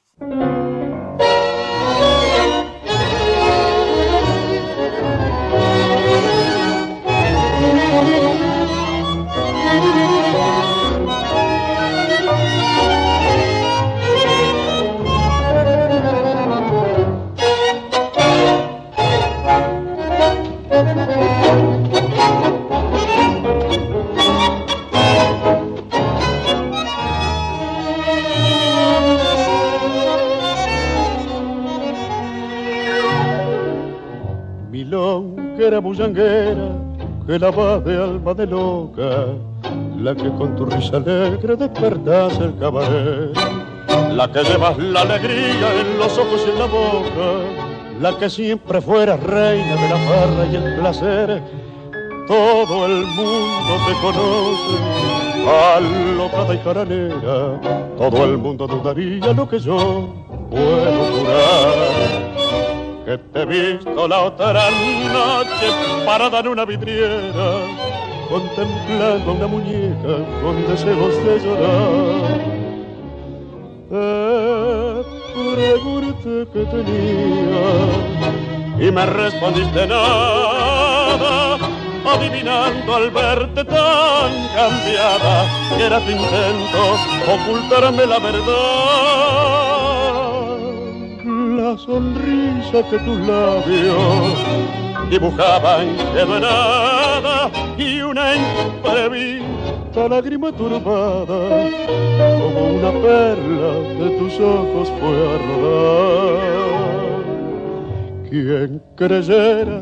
Que 35.82 37.40
la 37.40 37.50
va 37.50 37.80
de 37.80 37.96
alma 37.98 38.34
de 38.34 38.46
loca, 38.46 39.28
la 39.98 40.14
que 40.14 40.30
con 40.32 40.56
tu 40.56 40.66
risa 40.66 40.98
alegre 40.98 41.56
despertas 41.56 42.40
el 42.40 42.56
cabaret, 42.58 43.36
la 44.12 44.32
que 44.32 44.44
llevas 44.44 44.78
la 44.78 45.02
alegría 45.02 45.82
en 45.82 45.98
los 45.98 46.18
ojos 46.18 46.46
y 46.46 46.52
en 46.52 46.60
la 46.60 46.66
boca, 46.66 47.30
la 48.00 48.18
que 48.18 48.30
siempre 48.30 48.80
fuera 48.80 49.18
reina 49.18 49.76
de 49.76 49.90
la 49.90 49.98
farra 49.98 50.46
y 50.52 50.56
el 50.56 50.76
placer. 50.80 51.42
Todo 52.28 52.86
el 52.86 53.06
mundo 53.08 53.74
te 53.88 53.94
conoce, 54.02 54.76
alocada 55.76 56.54
y 56.54 56.58
caranera, 56.60 57.60
todo 57.98 58.24
el 58.24 58.38
mundo 58.38 58.68
dudaría 58.68 59.34
lo 59.34 59.50
que 59.50 59.60
yo 59.60 60.14
puedo 60.50 61.04
jurar 61.12 62.31
que 63.12 63.18
te 63.18 63.42
he 63.42 63.46
visto 63.46 64.08
la 64.08 64.22
otra 64.22 64.54
noche 64.54 65.68
parada 66.06 66.40
en 66.40 66.48
una 66.48 66.64
vidriera, 66.64 67.48
contemplando 68.30 69.34
una 69.34 69.48
muñeca 69.48 70.16
con 70.42 70.66
deseos 70.68 71.16
de 71.26 71.40
llorar. 71.44 72.40
Te 73.90 75.44
pregunté 75.56 76.48
que 76.54 76.66
tenía 76.74 77.66
y 78.80 78.92
me 78.92 79.06
respondiste 79.06 79.88
nada, 79.88 81.58
adivinando 82.14 82.96
al 82.96 83.12
verte 83.12 83.66
tan 83.66 84.32
cambiada 84.56 85.46
que 85.76 85.84
era 85.84 86.00
tu 86.00 86.12
intento 86.12 86.82
ocultarme 87.28 88.06
la 88.06 88.20
verdad 88.20 89.51
la 91.72 91.78
sonrisa 91.78 92.84
que 92.90 92.98
tus 93.00 93.20
labios 93.26 94.38
dibujaban 95.10 95.96
quedó 96.14 96.38
nada 96.38 97.50
y 97.78 98.02
una 98.02 98.36
imprevista 98.36 100.10
lágrima 100.10 100.52
turbada 100.52 101.70
como 102.40 102.60
una 102.78 102.92
perla 102.92 103.72
de 104.00 104.10
tus 104.18 104.34
ojos 104.40 104.92
fue 105.00 105.16
a 105.32 105.38
rodar. 105.48 106.52
¿Quién 108.30 108.82
creyera, 108.96 109.82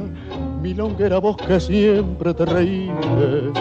mi 0.62 0.76
longuera 0.76 1.18
voz 1.18 1.38
que 1.38 1.60
siempre 1.60 2.36
te 2.36 2.46
reíste, 2.46 3.52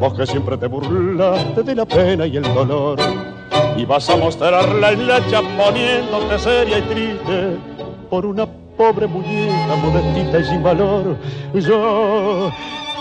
vos 0.00 0.14
que 0.14 0.26
siempre 0.26 0.56
te 0.56 0.66
burlaste 0.66 1.62
de 1.62 1.74
la 1.76 1.86
pena 1.86 2.26
y 2.26 2.36
el 2.36 2.54
dolor? 2.54 2.98
Y 3.76 3.84
vas 3.84 4.08
a 4.08 4.16
mostrarla 4.16 4.92
en 4.92 5.08
la 5.08 5.20
poniéndote 5.56 6.38
seria 6.38 6.78
y 6.78 6.82
triste 6.82 7.56
por 8.08 8.24
una 8.24 8.46
pobre 8.76 9.06
muñeca 9.06 9.76
modestita 9.82 10.38
y 10.38 10.44
sin 10.44 10.62
valor. 10.62 11.16
Yo 11.54 12.50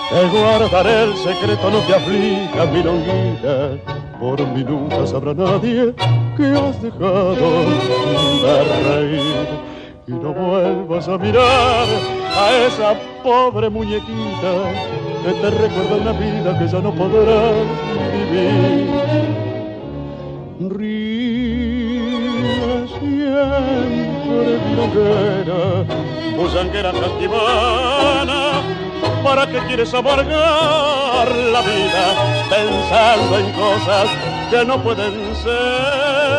te 0.09 0.27
guardaré 0.27 1.03
el 1.03 1.15
secreto, 1.17 1.69
no 1.69 1.79
te 1.79 1.95
aflijas, 1.95 2.71
mi 2.71 2.83
longuita, 2.83 3.69
por 4.19 4.47
mí 4.47 4.63
nunca 4.63 5.05
sabrá 5.05 5.33
nadie 5.33 5.93
que 6.37 6.45
has 6.45 6.81
dejado 6.81 7.35
de 8.43 8.63
reír. 8.89 9.73
Y 10.05 10.11
no 10.11 10.33
vuelvas 10.33 11.07
a 11.07 11.17
mirar 11.17 11.87
a 12.35 12.51
esa 12.67 12.93
pobre 13.23 13.69
muñequita 13.69 14.53
que 15.23 15.31
te 15.31 15.49
recuerda 15.49 15.95
una 16.01 16.11
vida 16.11 16.59
que 16.59 16.67
ya 16.67 16.79
no 16.79 16.93
podrás 16.93 17.53
vivir 18.11 19.52
ríe 20.69 22.07
siempre 22.99 24.59
milonguera, 24.69 25.83
busanguera 26.35 26.91
castivana, 26.91 28.61
¿para 29.23 29.47
qué 29.47 29.59
quieres 29.67 29.93
amargar 29.93 31.27
la 31.27 31.61
vida 31.61 32.05
pensando 32.49 33.39
en 33.39 33.51
cosas 33.53 34.09
que 34.49 34.65
no 34.65 34.81
pueden 34.83 35.35
ser? 35.35 36.33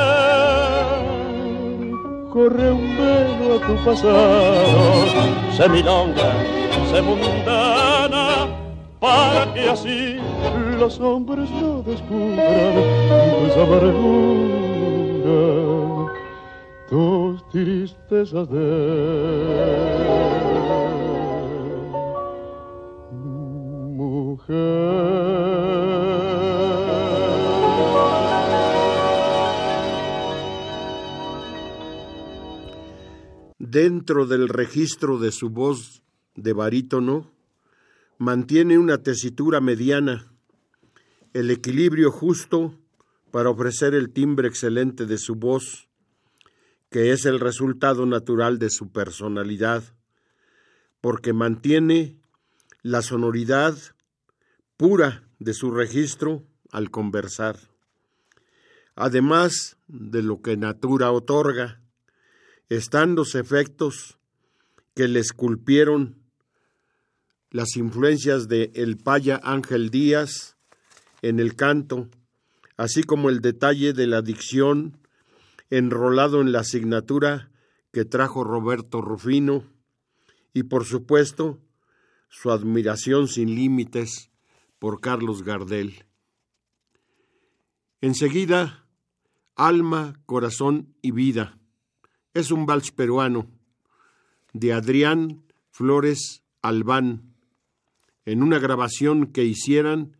corre 2.34 2.72
un 2.72 2.96
velo 2.98 3.54
a 3.54 3.60
tu 3.64 3.84
pasado, 3.84 5.06
se 5.56 5.68
milonga, 5.68 6.32
se 6.90 7.00
para 8.98 9.54
que 9.54 9.70
así 9.70 10.16
los 10.78 11.00
hombres 11.00 11.50
no 11.50 11.82
descubran 11.82 12.74
Dentro 33.58 34.26
del 34.26 34.48
registro 34.48 35.18
de 35.18 35.32
su 35.32 35.50
voz 35.50 36.02
de 36.37 36.52
barítono, 36.52 37.30
mantiene 38.18 38.78
una 38.78 38.98
tesitura 38.98 39.60
mediana, 39.60 40.34
el 41.35 41.51
equilibrio 41.51 42.12
justo 42.12 42.79
para 43.33 43.51
ofrecer 43.51 43.92
el 43.94 44.12
timbre 44.12 44.47
excelente 44.47 45.05
de 45.05 45.18
su 45.18 45.35
voz, 45.35 45.88
que 46.90 47.11
es 47.11 47.27
el 47.27 47.40
resultado 47.40 48.07
natural 48.07 48.61
de 48.61 48.70
su 48.70 48.92
personalidad, 48.92 49.83
porque 51.01 51.33
mantiene 51.33 52.16
la 52.83 53.03
sonoridad 53.03 53.77
pura 54.77 55.29
de 55.40 55.55
su 55.55 55.73
registro 55.73 56.44
al 56.70 56.92
conversar, 56.92 57.59
además 58.94 59.77
de 59.88 60.23
lo 60.23 60.40
que 60.40 60.57
natura 60.57 61.11
otorga, 61.11 61.81
están 62.68 63.16
los 63.16 63.35
efectos 63.35 64.18
que 64.94 65.09
le 65.09 65.18
esculpieron 65.18 66.16
las 67.51 67.77
influencias 67.77 68.47
de 68.47 68.70
el 68.77 68.99
paya 68.99 69.40
Ángel 69.42 69.90
Díaz 69.90 70.53
en 71.28 71.40
el 71.40 71.56
canto, 71.56 72.10
así 72.76 73.02
como 73.02 73.30
el 73.30 73.40
detalle 73.40 73.94
de 73.94 74.06
la 74.06 74.20
dicción 74.20 74.98
enrolado 75.70 76.42
en 76.42 76.52
la 76.52 76.60
asignatura 76.60 77.50
que 77.92 78.04
trajo 78.04 78.44
Roberto 78.44 79.00
Rufino 79.00 79.64
y 80.52 80.64
por 80.64 80.84
supuesto 80.84 81.60
su 82.28 82.50
admiración 82.50 83.28
sin 83.28 83.54
límites 83.54 84.30
por 84.78 85.00
Carlos 85.00 85.42
Gardel. 85.42 86.04
Enseguida, 88.02 88.87
Alma, 89.56 90.20
Corazón 90.26 90.94
y 91.00 91.12
Vida. 91.12 91.58
Es 92.34 92.50
un 92.50 92.66
vals 92.66 92.90
peruano 92.90 93.50
de 94.52 94.74
Adrián 94.74 95.42
Flores 95.70 96.42
Albán, 96.60 97.34
en 98.26 98.42
una 98.42 98.58
grabación 98.58 99.28
que 99.28 99.44
hicieran 99.44 100.16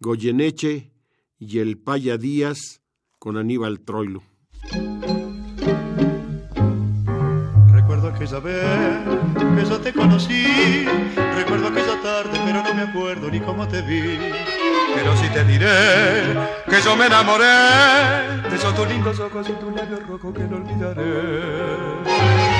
Goyeneche 0.00 0.90
y 1.38 1.58
el 1.58 1.78
Paya 1.78 2.16
Díaz 2.16 2.80
con 3.18 3.36
Aníbal 3.36 3.80
Troilo. 3.80 4.22
aquella 8.20 8.40
vez 8.40 9.56
que 9.56 9.70
yo 9.70 9.80
te 9.80 9.92
conocí. 9.92 10.84
Recuerdo 11.34 11.68
aquella 11.68 12.00
tarde, 12.02 12.38
pero 12.44 12.62
no 12.62 12.74
me 12.74 12.82
acuerdo 12.82 13.30
ni 13.30 13.40
cómo 13.40 13.66
te 13.66 13.80
vi. 13.82 14.18
Pero 14.94 15.16
sí 15.16 15.26
te 15.32 15.44
diré 15.44 16.34
que 16.68 16.80
yo 16.82 16.96
me 16.96 17.06
enamoré 17.06 17.46
de 18.48 18.56
esos 18.56 18.74
tus 18.74 18.88
lindos 18.88 19.18
ojos 19.20 19.48
y 19.48 19.52
tu 19.52 19.70
labio 19.70 20.00
rojo 20.00 20.34
que 20.34 20.42
no 20.42 20.56
olvidaré. 20.56 22.59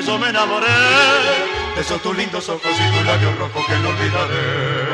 Que 0.00 0.06
yo 0.06 0.18
me 0.18 0.28
enamoré 0.28 0.66
de 1.74 1.80
esos 1.80 2.00
tus 2.02 2.16
lindos 2.16 2.48
ojos 2.48 2.62
y 2.64 2.96
tus 2.96 3.06
labios 3.06 3.38
rojos 3.38 3.66
que 3.66 3.76
no 3.78 3.88
olvidaré. 3.90 4.90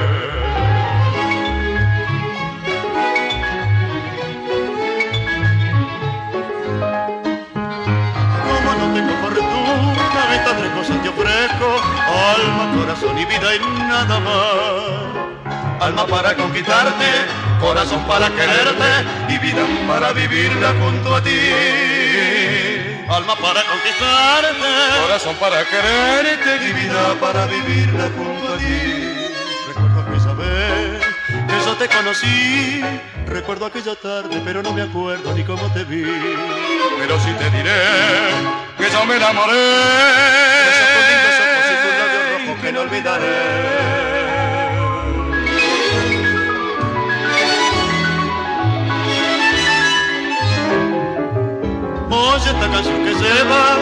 estas 10.35 10.57
tres 10.59 10.71
cosas 10.73 11.03
te 11.03 11.09
ofrezco, 11.09 11.67
alma, 12.37 12.75
corazón 12.77 13.19
y 13.19 13.25
vida 13.25 13.55
y 13.55 13.59
nada 13.89 14.21
más. 14.21 15.83
Alma 15.83 16.07
para 16.07 16.35
conquistarte, 16.35 17.07
corazón 17.61 18.05
para 18.07 18.29
quererte 18.31 18.91
y 19.29 19.39
vida 19.39 19.65
para 19.89 20.13
vivirla 20.13 20.75
junto 20.81 21.15
a 21.17 21.23
ti. 21.23 22.46
Alma 23.09 23.37
para 23.37 23.63
conquistarte, 23.63 25.03
corazón 25.03 25.37
para 25.37 25.65
quererte 25.65 26.67
y 26.67 26.73
vida 26.73 27.15
para 27.21 27.47
vivirla 27.47 28.11
junto 28.17 28.53
a 28.53 28.59
ti. 28.59 29.15
Recuerdo 29.69 30.05
que 30.07 30.17
esa 30.17 30.33
vez 30.33 31.07
que 31.47 31.65
yo 31.65 31.77
te 31.77 31.89
conocí, 31.89 32.83
recuerdo 33.27 33.67
aquella 33.67 33.95
tarde, 33.95 34.43
pero 34.45 34.61
no 34.61 34.73
me 34.73 34.83
acuerdo 34.83 35.33
ni 35.35 35.45
cómo 35.45 35.73
te 35.73 35.85
vi. 35.85 36.03
Pero 36.99 37.21
sí 37.21 37.31
te 37.39 37.49
diré 37.51 37.81
que 38.77 38.91
yo 38.91 39.05
me 39.07 39.17
enamoré 39.17 39.55
de 39.55 40.69
esos 40.69 41.37
ojos 41.47 41.65
y 41.71 41.77
tus 41.83 41.99
labios 41.99 42.41
rojos 42.41 42.63
que 42.63 42.73
no 42.73 42.81
olvidaré. 42.81 43.96
Oye 52.17 52.51
esta 52.51 52.71
canción 52.71 53.05
que 53.05 53.13
lleva 53.13 53.75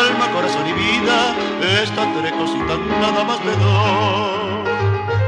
alma, 0.00 0.30
corazón 0.34 0.68
y 0.68 0.72
vida, 0.74 1.34
estas 1.82 2.06
tres 2.18 2.32
cositas 2.32 2.78
nada 3.00 3.24
más 3.24 3.42
le 3.44 3.52
doy. 3.52 4.48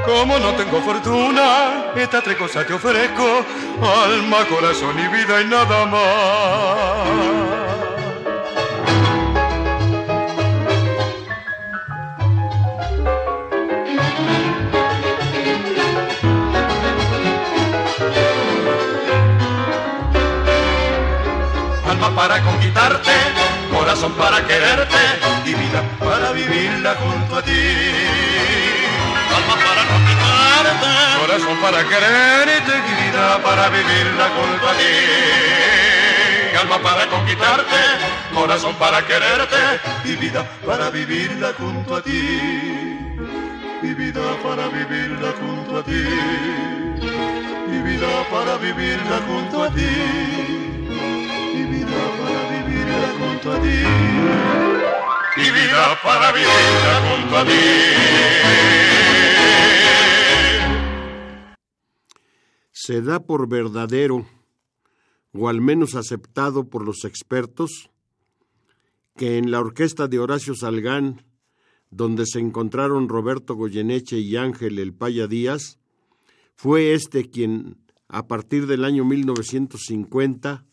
Como 0.04 0.38
no 0.38 0.52
tengo 0.54 0.82
fortuna, 0.82 1.92
estas 1.96 2.22
tres 2.22 2.36
cosas 2.36 2.66
te 2.66 2.74
ofrezco, 2.74 3.46
alma, 4.04 4.44
corazón 4.50 4.98
y 4.98 5.08
vida 5.08 5.40
y 5.40 5.46
nada 5.46 5.86
más. 5.86 7.69
Para 22.08 22.42
conquistarte, 22.42 23.10
corazón 23.70 24.12
para 24.14 24.42
quererte 24.46 24.96
y 25.44 25.54
vida 25.54 25.82
para 25.98 26.32
vivirla 26.32 26.94
junto 26.94 27.36
a 27.36 27.42
ti. 27.42 27.50
Alma 29.36 29.54
para 29.66 29.82
conquistarte, 29.92 30.88
corazón 31.20 31.56
para 31.60 31.84
quererte 31.84 32.72
y 32.72 33.04
vida 33.04 33.38
para 33.42 33.68
vivirla 33.68 34.28
junto 34.30 34.68
a 34.68 34.72
ti. 34.72 36.56
Alma 36.58 36.78
para 36.78 37.06
conquistarte, 37.06 37.76
corazón 38.34 38.74
para 38.76 39.06
quererte 39.06 39.56
y 40.04 40.16
vida 40.16 40.44
para 40.66 40.90
vivirla 40.90 41.52
junto 41.58 41.96
a 41.96 42.02
ti. 42.02 42.98
Mi 43.82 43.94
vida 43.94 44.22
para 44.42 44.68
vivirla 44.68 45.32
junto 45.38 45.78
a 45.78 45.82
ti. 45.82 46.04
Mi 47.68 47.78
vida 47.82 48.08
para 48.30 48.56
vivirla 48.56 49.20
junto 49.26 49.64
a 49.64 49.70
ti 49.70 50.79
junto 53.20 53.52
a 53.52 53.60
ti. 53.60 53.78
Vida 55.36 55.98
para 56.02 56.32
vivirla 56.32 56.94
junto 57.08 57.36
a 57.36 57.44
ti. 57.44 57.52
Se 62.72 63.02
da 63.02 63.20
por 63.20 63.48
verdadero, 63.48 64.26
o 65.32 65.48
al 65.48 65.60
menos 65.60 65.94
aceptado 65.94 66.68
por 66.68 66.84
los 66.84 67.04
expertos, 67.04 67.90
que 69.16 69.38
en 69.38 69.50
la 69.50 69.60
orquesta 69.60 70.08
de 70.08 70.18
Horacio 70.18 70.54
Salgán, 70.54 71.24
donde 71.90 72.24
se 72.26 72.38
encontraron 72.38 73.08
Roberto 73.08 73.54
Goyeneche 73.54 74.18
y 74.18 74.36
Ángel 74.36 74.78
El 74.78 74.94
Paya 74.94 75.26
Díaz, 75.26 75.78
Fue 76.54 76.92
este 76.92 77.30
quien, 77.30 77.78
a 78.06 78.26
partir 78.26 78.66
del 78.66 78.84
año 78.84 79.04
1950, 79.04 80.66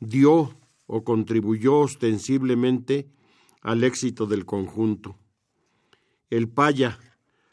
dio 0.00 0.59
o 0.92 1.04
contribuyó 1.04 1.78
ostensiblemente 1.78 3.08
al 3.62 3.84
éxito 3.84 4.26
del 4.26 4.44
conjunto. 4.44 5.16
El 6.30 6.48
paya, 6.48 6.98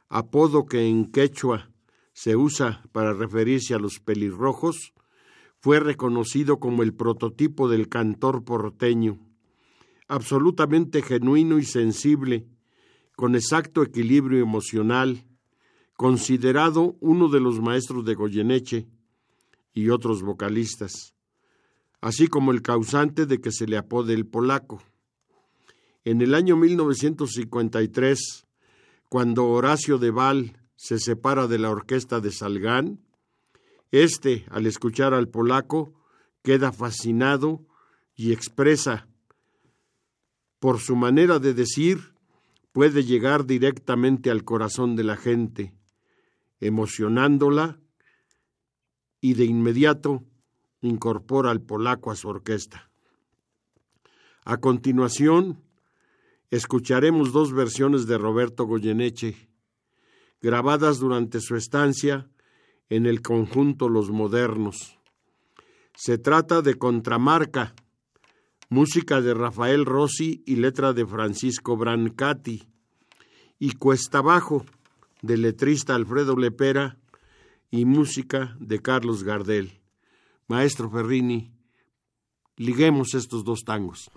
apodo 0.09 0.65
que 0.65 0.87
en 0.87 1.11
quechua 1.11 1.69
se 2.13 2.35
usa 2.35 2.81
para 2.91 3.13
referirse 3.13 3.75
a 3.75 3.77
los 3.77 3.99
pelirrojos, 3.99 4.95
fue 5.59 5.79
reconocido 5.79 6.59
como 6.59 6.81
el 6.81 6.95
prototipo 6.95 7.69
del 7.69 7.89
cantor 7.89 8.43
porteño, 8.43 9.19
absolutamente 10.07 11.03
genuino 11.03 11.59
y 11.59 11.63
sensible, 11.63 12.47
con 13.15 13.35
exacto 13.35 13.83
equilibrio 13.83 14.41
emocional, 14.41 15.27
considerado 15.95 16.95
uno 17.01 17.29
de 17.29 17.39
los 17.39 17.61
maestros 17.61 18.03
de 18.03 18.15
Goyeneche 18.15 18.87
y 19.75 19.89
otros 19.89 20.23
vocalistas, 20.23 21.13
así 22.01 22.27
como 22.27 22.51
el 22.51 22.61
causante 22.61 23.25
de 23.25 23.39
que 23.39 23.51
se 23.51 23.67
le 23.67 23.77
apode 23.77 24.13
el 24.13 24.25
polaco. 24.25 24.81
En 26.03 26.21
el 26.21 26.35
año 26.35 26.55
1953, 26.55 28.45
cuando 29.09 29.47
Horacio 29.47 29.97
de 29.97 30.11
Val 30.11 30.57
se 30.75 30.99
separa 30.99 31.47
de 31.47 31.59
la 31.59 31.69
orquesta 31.69 32.19
de 32.19 32.31
Salgán, 32.31 32.99
este, 33.91 34.45
al 34.49 34.65
escuchar 34.65 35.13
al 35.13 35.29
polaco, 35.29 35.93
queda 36.43 36.71
fascinado 36.71 37.65
y 38.15 38.31
expresa, 38.31 39.07
por 40.59 40.79
su 40.79 40.95
manera 40.95 41.39
de 41.39 41.53
decir, 41.53 42.13
puede 42.71 43.03
llegar 43.03 43.45
directamente 43.45 44.31
al 44.31 44.43
corazón 44.43 44.95
de 44.95 45.03
la 45.03 45.17
gente, 45.17 45.73
emocionándola 46.59 47.79
y 49.19 49.33
de 49.33 49.45
inmediato 49.45 50.23
incorpora 50.81 51.51
al 51.51 51.61
polaco 51.61 52.11
a 52.11 52.15
su 52.15 52.27
orquesta. 52.27 52.89
A 54.45 54.57
continuación, 54.57 55.61
escucharemos 56.51 57.33
dos 57.33 57.53
versiones 57.53 58.07
de 58.07 58.17
Roberto 58.17 58.65
Goyeneche, 58.65 59.49
grabadas 60.41 60.99
durante 60.99 61.41
su 61.41 61.55
estancia 61.55 62.29
en 62.89 63.05
el 63.05 63.21
conjunto 63.21 63.89
Los 63.89 64.11
Modernos. 64.11 64.97
Se 65.95 66.17
trata 66.17 66.61
de 66.61 66.75
Contramarca, 66.75 67.73
música 68.69 69.21
de 69.21 69.33
Rafael 69.33 69.85
Rossi 69.85 70.43
y 70.45 70.57
letra 70.57 70.93
de 70.93 71.05
Francisco 71.05 71.75
Brancati, 71.75 72.69
y 73.59 73.71
Cuesta 73.73 74.21
Bajo, 74.21 74.65
del 75.21 75.41
letrista 75.41 75.95
Alfredo 75.95 76.35
Lepera, 76.35 76.97
y 77.71 77.85
música 77.85 78.55
de 78.59 78.79
Carlos 78.79 79.23
Gardel. 79.23 79.81
Maestro 80.49 80.89
Ferrini, 80.89 81.51
liguemos 82.55 83.13
estos 83.13 83.43
dos 83.43 83.63
tangos. 83.65 84.09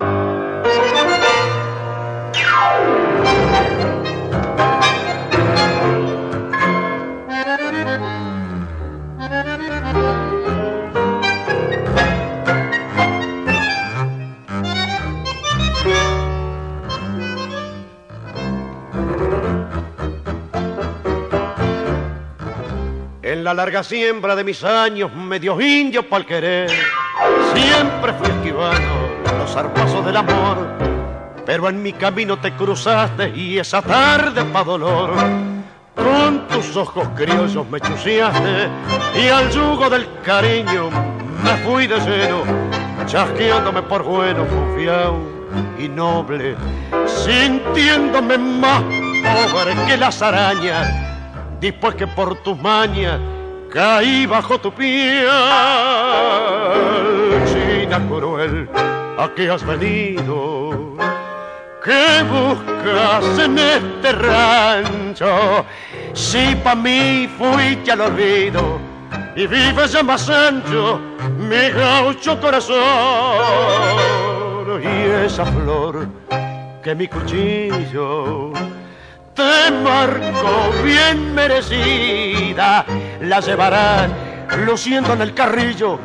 La 23.51 23.65
larga 23.65 23.83
siembra 23.83 24.37
de 24.37 24.45
mis 24.45 24.63
años, 24.63 25.13
medio 25.13 25.61
indio 25.61 26.09
pa'l 26.09 26.25
querer, 26.25 26.71
siempre 27.53 28.13
fui 28.13 28.29
esquivando 28.29 29.19
los 29.39 29.53
zarpazos 29.53 30.07
del 30.07 30.19
amor. 30.19 30.69
Pero 31.45 31.69
en 31.69 31.83
mi 31.83 31.93
camino 31.93 32.39
te 32.39 32.53
cruzaste 32.55 33.31
y 33.31 33.59
esa 33.59 33.83
tarde 33.83 34.45
pa' 34.45 34.63
dolor, 34.63 35.11
con 35.97 36.47
tus 36.47 36.77
ojos 36.77 37.09
criollos 37.17 37.69
me 37.69 37.81
chuciaste 37.81 38.69
y 39.17 39.27
al 39.27 39.51
yugo 39.51 39.91
del 39.91 40.07
cariño 40.23 40.89
me 41.43 41.57
fui 41.65 41.89
de 41.89 41.99
lleno, 41.99 42.45
chasqueándome 43.07 43.83
por 43.83 44.05
bueno, 44.05 44.47
confiado 44.47 45.17
y 45.77 45.89
noble, 45.89 46.55
sintiéndome 47.05 48.39
más 48.39 48.85
pobre 49.51 49.75
que 49.89 49.97
las 49.97 50.23
arañas 50.23 50.89
después 51.61 51.97
que 51.97 52.07
por 52.07 52.37
tus 52.45 52.57
mañas 52.57 53.19
caí 53.73 54.27
bajo 54.27 54.59
tu 54.59 54.73
piel. 54.73 55.29
China 57.47 58.01
cruel, 58.09 58.69
¿a 59.19 59.31
qué 59.35 59.51
has 59.51 59.65
venido? 59.65 60.97
¿Qué 61.85 62.23
buscas 62.31 63.39
en 63.39 63.59
este 63.59 64.13
rancho? 64.13 65.65
Si 66.13 66.55
pa' 66.57 66.75
mí 66.75 67.29
fuiste 67.39 67.93
al 67.93 68.03
olvido 68.03 68.79
y 69.35 69.47
vives 69.47 69.93
ya 69.93 70.03
más 70.03 70.29
ancho, 70.29 71.01
mi 71.39 71.71
gaucho 71.71 72.39
corazón. 72.41 72.77
Y 74.83 75.25
esa 75.25 75.47
flor 75.47 76.07
que 76.83 76.95
mi 76.95 77.09
cuchillo 77.09 78.53
te 79.41 79.71
marco 79.71 80.71
bien 80.85 81.35
merecida, 81.35 82.85
la 83.21 83.41
llevarán 83.41 84.13
luciendo 84.67 85.13
en 85.15 85.23
el 85.23 85.35
carrillo, 85.35 85.99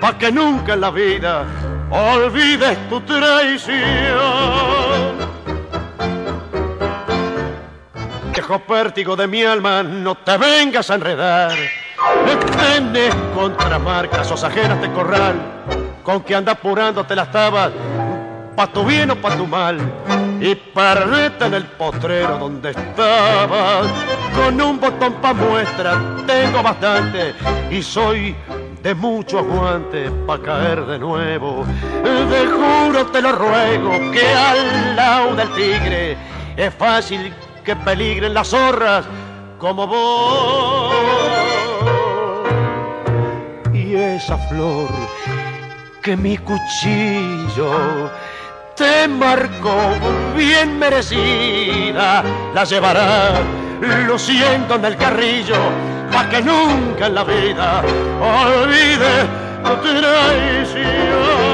pa' 0.00 0.18
que 0.18 0.32
nunca 0.32 0.74
en 0.74 0.80
la 0.80 0.90
vida 0.90 1.44
olvides 1.90 2.76
tu 2.88 3.00
traición. 3.02 3.74
Viejo 8.32 8.58
pértigo 8.60 9.14
de 9.14 9.26
mi 9.28 9.44
alma, 9.44 9.82
no 9.82 10.16
te 10.16 10.36
vengas 10.36 10.90
a 10.90 10.94
enredar. 10.96 11.52
Tenés 12.58 13.14
contramarcas 13.34 14.30
o 14.32 14.46
ajenas 14.46 14.80
de 14.80 14.90
corral, 14.92 15.36
con 16.02 16.22
que 16.22 16.34
anda 16.34 16.52
apurándote 16.52 17.14
las 17.14 17.30
tabas, 17.30 17.70
pa' 18.56 18.66
tu 18.68 18.84
bien 18.84 19.10
o 19.10 19.16
pa' 19.16 19.36
tu 19.36 19.46
mal 19.46 19.78
y 20.40 20.54
perdete 20.54 21.46
en 21.46 21.54
el 21.54 21.64
potrero 21.64 22.38
donde 22.38 22.70
estabas. 22.70 23.86
Con 24.34 24.60
un 24.60 24.80
botón 24.80 25.14
pa' 25.14 25.32
muestra 25.32 26.00
tengo 26.26 26.62
bastante 26.62 27.34
y 27.70 27.82
soy 27.82 28.34
de 28.82 28.94
mucho 28.94 29.38
aguante 29.38 30.10
pa' 30.26 30.38
caer 30.38 30.84
de 30.86 30.98
nuevo. 30.98 31.64
De 32.04 32.46
juro 32.46 33.06
te 33.06 33.22
lo 33.22 33.32
ruego 33.32 33.90
que 34.12 34.26
al 34.26 34.96
lado 34.96 35.34
del 35.36 35.48
tigre 35.54 36.16
es 36.56 36.74
fácil 36.74 37.32
que 37.64 37.74
peligren 37.76 38.34
las 38.34 38.48
zorras 38.48 39.06
como 39.58 39.86
vos. 39.86 40.94
Y 43.72 43.96
esa 43.96 44.36
flor 44.36 44.88
que 46.02 46.16
mi 46.18 46.36
cuchillo 46.36 48.10
te 48.76 49.06
marcó 49.06 49.76
bien 50.36 50.78
merecida, 50.78 52.24
la 52.54 52.64
llevará 52.64 53.40
luciendo 54.06 54.74
en 54.74 54.84
el 54.84 54.96
carrillo, 54.96 55.56
pa' 56.12 56.28
que 56.28 56.42
nunca 56.42 57.06
en 57.06 57.14
la 57.14 57.24
vida 57.24 57.82
olvide 58.20 59.26
tu 59.62 59.76
traición. 60.00 61.53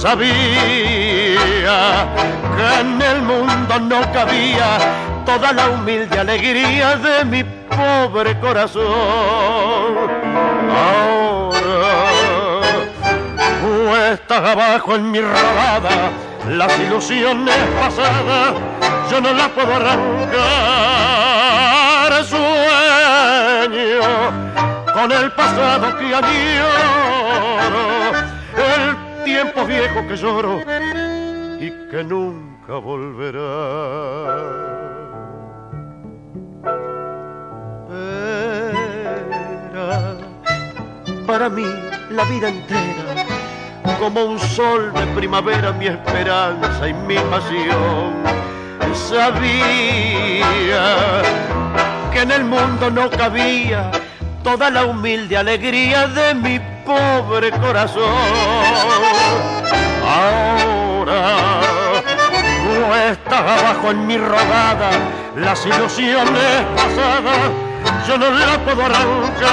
Sabía 0.00 0.28
que 2.56 2.80
en 2.80 3.02
el 3.02 3.22
mundo 3.22 3.78
no 3.80 4.00
cabía 4.12 4.78
toda 5.26 5.52
la 5.52 5.70
humilde 5.70 6.18
alegría 6.18 6.96
de 6.96 7.24
mi 7.24 7.44
pobre 7.44 8.38
corazón. 8.38 8.84
Ahora 13.60 14.12
estás 14.12 14.44
abajo 14.50 14.94
en 14.94 15.10
mi 15.10 15.20
rodada, 15.20 16.10
las 16.48 16.78
ilusiones 16.78 17.56
pasadas 17.80 18.54
yo 19.10 19.20
no 19.20 19.32
las 19.32 19.48
puedo 19.48 19.74
arrancar. 19.74 20.78
Sueño 22.24 22.48
con 24.92 25.12
el 25.12 25.30
pasado 25.32 25.96
que 25.98 26.14
añoro, 26.14 28.07
el 29.34 29.52
tiempo 29.52 29.64
viejo 29.66 30.06
que 30.06 30.16
lloro 30.16 30.60
y 31.60 31.70
que 31.90 32.04
nunca 32.04 32.74
volverá. 32.74 34.68
para 41.26 41.50
mí 41.50 41.66
la 42.08 42.24
vida 42.24 42.48
entera, 42.48 43.26
como 44.00 44.24
un 44.24 44.38
sol 44.38 44.90
de 44.94 45.06
primavera 45.08 45.72
mi 45.72 45.86
esperanza 45.86 46.88
y 46.88 46.94
mi 46.94 47.16
pasión. 47.30 48.14
Sabía 48.94 49.62
que 52.10 52.20
en 52.22 52.30
el 52.30 52.44
mundo 52.44 52.90
no 52.90 53.10
cabía 53.10 53.90
toda 54.48 54.70
la 54.70 54.86
humilde 54.86 55.36
alegría 55.36 56.08
de 56.08 56.34
mi 56.34 56.58
pobre 56.86 57.50
corazón. 57.50 58.02
Ahora 60.08 61.20
estás 63.10 63.40
abajo 63.40 63.90
en 63.90 64.06
mi 64.06 64.16
rodada, 64.16 64.90
las 65.36 65.66
ilusiones 65.66 66.64
pasadas 66.74 67.50
yo 68.06 68.16
no 68.16 68.30
las 68.30 68.56
puedo 68.58 68.86
arrancar 68.86 69.48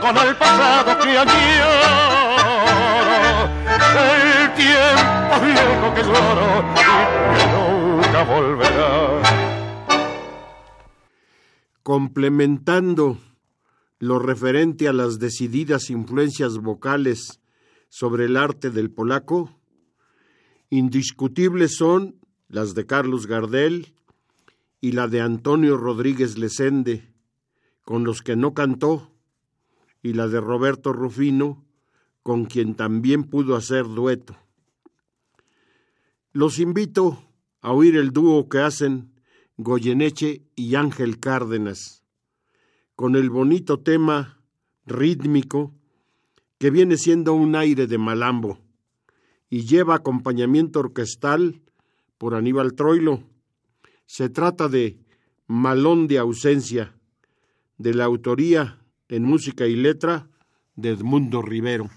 con 0.00 0.16
el 0.26 0.34
pasado 0.34 0.98
que 0.98 1.16
añoro, 1.16 1.78
el 4.00 4.50
tiempo 4.54 5.34
viejo 5.46 5.94
que 5.94 6.02
lloro 6.02 6.64
y 7.30 7.38
que 7.38 7.44
nunca 7.54 8.20
volverá. 8.24 9.39
Complementando 11.90 13.18
lo 13.98 14.20
referente 14.20 14.86
a 14.86 14.92
las 14.92 15.18
decididas 15.18 15.90
influencias 15.90 16.56
vocales 16.58 17.40
sobre 17.88 18.26
el 18.26 18.36
arte 18.36 18.70
del 18.70 18.92
polaco, 18.92 19.58
indiscutibles 20.68 21.74
son 21.74 22.14
las 22.46 22.76
de 22.76 22.86
Carlos 22.86 23.26
Gardel 23.26 23.92
y 24.80 24.92
la 24.92 25.08
de 25.08 25.20
Antonio 25.20 25.76
Rodríguez 25.76 26.38
Lesende, 26.38 27.12
con 27.82 28.04
los 28.04 28.22
que 28.22 28.36
no 28.36 28.54
cantó, 28.54 29.10
y 30.00 30.12
la 30.12 30.28
de 30.28 30.40
Roberto 30.40 30.92
Rufino, 30.92 31.64
con 32.22 32.44
quien 32.44 32.76
también 32.76 33.24
pudo 33.24 33.56
hacer 33.56 33.88
dueto. 33.88 34.36
Los 36.30 36.60
invito 36.60 37.20
a 37.60 37.72
oír 37.72 37.96
el 37.96 38.12
dúo 38.12 38.48
que 38.48 38.60
hacen 38.60 39.10
Goyeneche 39.62 40.40
y 40.56 40.74
Ángel 40.74 41.20
Cárdenas, 41.20 42.02
con 42.96 43.14
el 43.14 43.28
bonito 43.28 43.80
tema 43.80 44.40
rítmico 44.86 45.74
que 46.56 46.70
viene 46.70 46.96
siendo 46.96 47.34
un 47.34 47.54
aire 47.54 47.86
de 47.86 47.98
malambo 47.98 48.58
y 49.50 49.66
lleva 49.66 49.96
acompañamiento 49.96 50.80
orquestal 50.80 51.60
por 52.16 52.34
Aníbal 52.34 52.72
Troilo. 52.72 53.22
Se 54.06 54.30
trata 54.30 54.70
de 54.70 54.98
Malón 55.46 56.06
de 56.08 56.16
ausencia 56.16 56.96
de 57.76 57.92
la 57.92 58.06
autoría 58.06 58.78
en 59.08 59.24
música 59.24 59.66
y 59.66 59.76
letra 59.76 60.30
de 60.74 60.88
Edmundo 60.88 61.42
Rivero. 61.42 61.90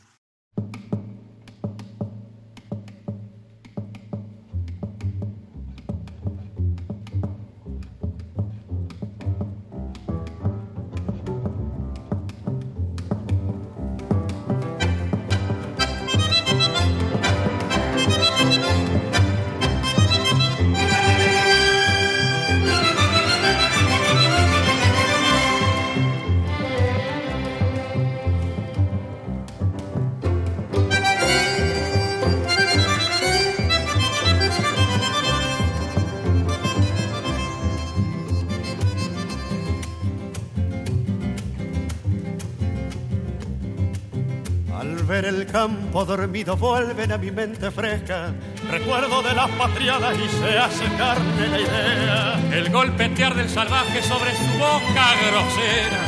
Campo 46.04 46.06
dormido 46.06 46.56
vuelven 46.58 47.12
a 47.12 47.18
mi 47.18 47.32
mente 47.32 47.72
fresca. 47.72 48.32
Recuerdo 48.70 49.22
de 49.22 49.34
las 49.34 49.50
patriadas 49.52 50.18
y 50.18 50.28
se 50.38 50.58
hace 50.58 50.86
carne 50.98 51.48
la 51.48 51.60
idea. 51.60 52.40
El 52.52 52.70
golpetear 52.72 53.36
del 53.36 53.50
salvaje 53.50 54.02
sobre 54.02 54.36
su 54.36 54.46
boca 54.58 55.14
grosera, 55.28 56.02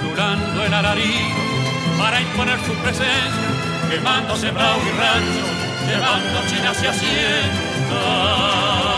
pululando 0.00 0.64
el 0.64 0.74
alarido 0.74 1.36
para 1.98 2.20
imponer 2.20 2.58
su 2.60 2.74
presencia, 2.74 3.88
quemándose 3.90 4.50
bravo 4.50 4.82
y 4.82 4.90
rancho, 4.98 5.46
llevando 5.86 6.42
China 6.48 6.70
hacia 6.70 6.90
hacienda. 6.90 8.97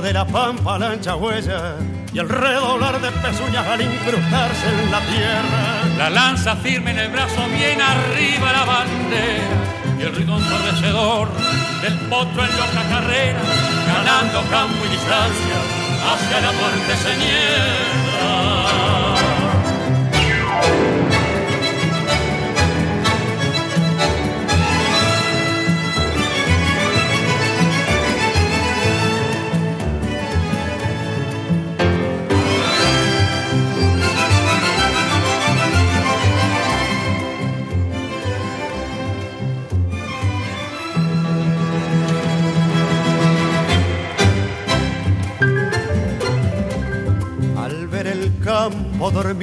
De 0.00 0.12
la 0.12 0.26
pampa 0.26 0.78
la 0.78 0.90
ancha 0.90 1.16
huella 1.16 1.76
y 2.12 2.18
el 2.18 2.28
redoblar 2.28 3.00
de 3.00 3.10
pezuñas 3.12 3.66
al 3.66 3.80
incrustarse 3.80 4.68
en 4.68 4.90
la 4.90 5.00
tierra. 5.00 5.96
La 5.96 6.10
lanza 6.10 6.54
firme 6.56 6.90
en 6.90 6.98
el 6.98 7.10
brazo, 7.10 7.40
bien 7.54 7.80
arriba 7.80 8.52
la 8.52 8.64
bandera 8.64 9.98
y 9.98 10.02
el 10.02 10.14
ritmo 10.14 10.36
ensordecedor 10.36 11.28
del 11.80 11.94
potro 12.10 12.44
en 12.44 12.56
loca 12.56 12.88
carrera, 12.90 13.40
ganando 13.86 14.42
campo 14.50 14.84
y 14.84 14.88
distancia 14.88 15.56
hacia 16.12 16.40
la 16.40 16.52
muerte 16.52 16.96
señera. 16.96 18.85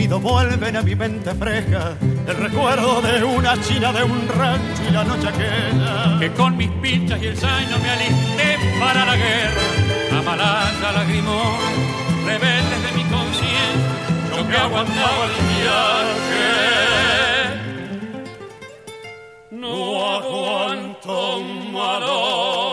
Vuelven 0.07 0.75
a 0.75 0.81
mi 0.81 0.95
mente 0.95 1.33
fresca 1.33 1.95
el 2.27 2.35
recuerdo 2.35 3.01
de 3.01 3.23
una 3.23 3.59
china 3.61 3.91
de 3.91 4.03
un 4.03 4.27
rancho 4.27 4.83
y 4.87 4.91
la 4.91 5.03
noche 5.03 5.27
aquella. 5.27 6.19
Que 6.19 6.31
con 6.33 6.57
mis 6.57 6.69
pinchas 6.81 7.21
y 7.21 7.27
el 7.27 7.37
zaino 7.37 7.77
me 7.79 7.89
alisté 7.89 8.57
para 8.79 9.05
la 9.05 9.15
guerra 9.15 9.61
amalanta 10.19 10.91
lagrimón 10.91 11.57
rebeldes 12.25 12.83
de 12.83 12.91
mi 12.97 13.03
conciencia 13.09 14.03
lo 14.35 14.47
que 14.47 14.57
aguantaba 14.57 15.25
el 15.25 15.31
viaje. 15.55 16.73
no 19.51 20.15
aguanto 20.15 21.41
malo 21.71 22.72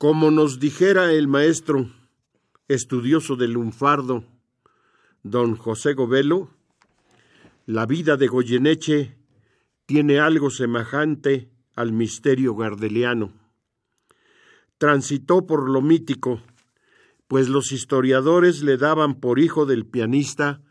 Como 0.00 0.30
nos 0.30 0.58
dijera 0.58 1.12
el 1.12 1.28
maestro 1.28 1.90
estudioso 2.68 3.36
del 3.36 3.52
lunfardo, 3.52 4.24
don 5.22 5.56
José 5.56 5.92
Govelo, 5.92 6.48
la 7.66 7.84
vida 7.84 8.16
de 8.16 8.26
Goyeneche 8.26 9.18
tiene 9.84 10.18
algo 10.18 10.48
semejante 10.48 11.50
al 11.74 11.92
misterio 11.92 12.56
gardeliano. 12.56 13.34
Transitó 14.78 15.46
por 15.46 15.68
lo 15.68 15.82
mítico, 15.82 16.40
pues 17.28 17.50
los 17.50 17.70
historiadores 17.70 18.62
le 18.62 18.78
daban 18.78 19.20
por 19.20 19.38
hijo 19.38 19.66
del 19.66 19.84
pianista 19.84 20.62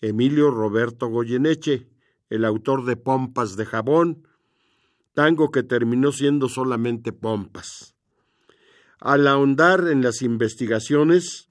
Emilio 0.00 0.52
Roberto 0.52 1.08
Goyeneche, 1.08 1.88
el 2.30 2.44
autor 2.44 2.84
de 2.84 2.94
Pompas 2.96 3.56
de 3.56 3.66
Jabón, 3.66 4.28
tango 5.12 5.50
que 5.50 5.64
terminó 5.64 6.12
siendo 6.12 6.48
solamente 6.48 7.12
Pompas. 7.12 7.95
Al 9.06 9.28
ahondar 9.28 9.86
en 9.86 10.02
las 10.02 10.20
investigaciones, 10.20 11.48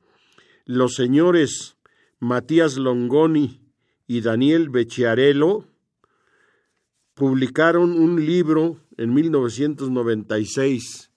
los 0.65 0.95
señores 0.95 1.77
Matías 2.19 2.75
Longoni 2.75 3.61
y 4.07 4.19
Daniel 4.19 4.69
Becciarello 4.69 5.63
publicaron 7.13 7.97
un 7.97 8.25
libro 8.25 8.81
en 8.97 9.13
1996 9.13 11.11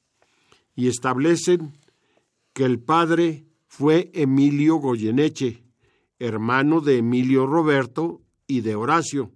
y 0.77 0.87
establecen 0.87 1.77
que 2.53 2.67
el 2.67 2.79
padre 2.79 3.45
fue 3.67 4.13
Emilio 4.15 4.77
Goyeneche, 4.77 5.65
hermano 6.21 6.81
de 6.81 6.99
Emilio 6.99 7.47
Roberto 7.47 8.23
y 8.47 8.61
de 8.61 8.77
Horacio, 8.77 9.33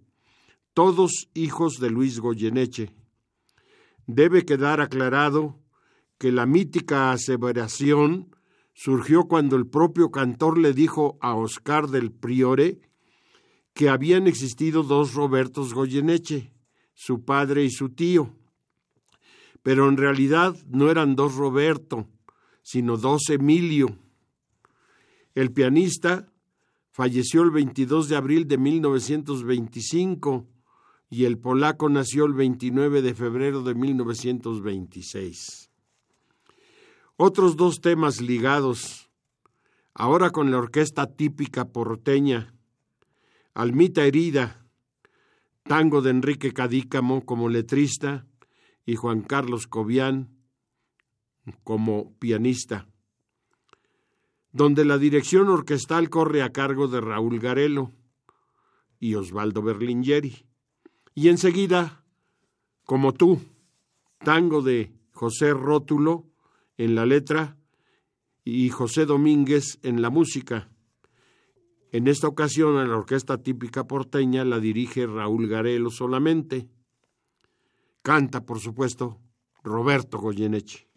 todos 0.72 1.28
hijos 1.34 1.80
de 1.80 1.90
Luis 1.90 2.20
Goyeneche. 2.20 2.94
Debe 4.06 4.44
quedar 4.44 4.80
aclarado 4.80 5.58
que 6.22 6.30
la 6.30 6.46
mítica 6.46 7.10
aseveración 7.10 8.30
surgió 8.74 9.24
cuando 9.24 9.56
el 9.56 9.66
propio 9.66 10.12
cantor 10.12 10.56
le 10.56 10.72
dijo 10.72 11.18
a 11.20 11.34
Oscar 11.34 11.88
del 11.88 12.12
Priore 12.12 12.80
que 13.74 13.88
habían 13.88 14.28
existido 14.28 14.84
dos 14.84 15.14
Robertos 15.14 15.74
Goyeneche, 15.74 16.52
su 16.94 17.24
padre 17.24 17.64
y 17.64 17.72
su 17.72 17.88
tío. 17.88 18.36
Pero 19.64 19.88
en 19.88 19.96
realidad 19.96 20.56
no 20.68 20.92
eran 20.92 21.16
dos 21.16 21.34
Roberto, 21.34 22.06
sino 22.62 22.96
dos 22.96 23.28
Emilio. 23.28 23.98
El 25.34 25.50
pianista 25.50 26.32
falleció 26.92 27.42
el 27.42 27.50
22 27.50 28.08
de 28.08 28.14
abril 28.14 28.46
de 28.46 28.58
1925 28.58 30.46
y 31.10 31.24
el 31.24 31.36
polaco 31.38 31.88
nació 31.88 32.26
el 32.26 32.34
29 32.34 33.02
de 33.02 33.12
febrero 33.12 33.64
de 33.64 33.74
1926. 33.74 35.71
Otros 37.16 37.56
dos 37.56 37.80
temas 37.80 38.20
ligados, 38.20 39.10
ahora 39.94 40.30
con 40.30 40.50
la 40.50 40.58
orquesta 40.58 41.14
típica 41.14 41.66
porteña, 41.66 42.54
Almita 43.54 44.04
Herida, 44.04 44.66
tango 45.64 46.00
de 46.00 46.10
Enrique 46.10 46.52
Cadícamo 46.52 47.24
como 47.24 47.48
letrista 47.48 48.26
y 48.86 48.96
Juan 48.96 49.20
Carlos 49.20 49.66
Cobian 49.66 50.30
como 51.64 52.16
pianista, 52.18 52.88
donde 54.50 54.84
la 54.84 54.96
dirección 54.96 55.48
orquestal 55.48 56.08
corre 56.08 56.42
a 56.42 56.52
cargo 56.52 56.88
de 56.88 57.00
Raúl 57.00 57.38
Garelo 57.40 57.92
y 58.98 59.16
Osvaldo 59.16 59.62
Berlingeri. 59.62 60.46
Y 61.14 61.28
enseguida, 61.28 62.04
como 62.84 63.12
tú, 63.12 63.40
tango 64.18 64.62
de 64.62 64.94
José 65.12 65.52
Rótulo, 65.52 66.31
en 66.76 66.94
la 66.94 67.06
letra 67.06 67.56
y 68.44 68.68
José 68.70 69.06
Domínguez 69.06 69.78
en 69.82 70.02
la 70.02 70.10
música. 70.10 70.68
En 71.92 72.08
esta 72.08 72.26
ocasión 72.26 72.78
a 72.78 72.86
la 72.86 72.96
orquesta 72.96 73.42
típica 73.42 73.86
porteña 73.86 74.44
la 74.44 74.60
dirige 74.60 75.06
Raúl 75.06 75.48
Garelo 75.48 75.90
solamente. 75.90 76.68
Canta, 78.02 78.44
por 78.44 78.60
supuesto, 78.60 79.20
Roberto 79.62 80.18
Goyeneche. 80.18 80.91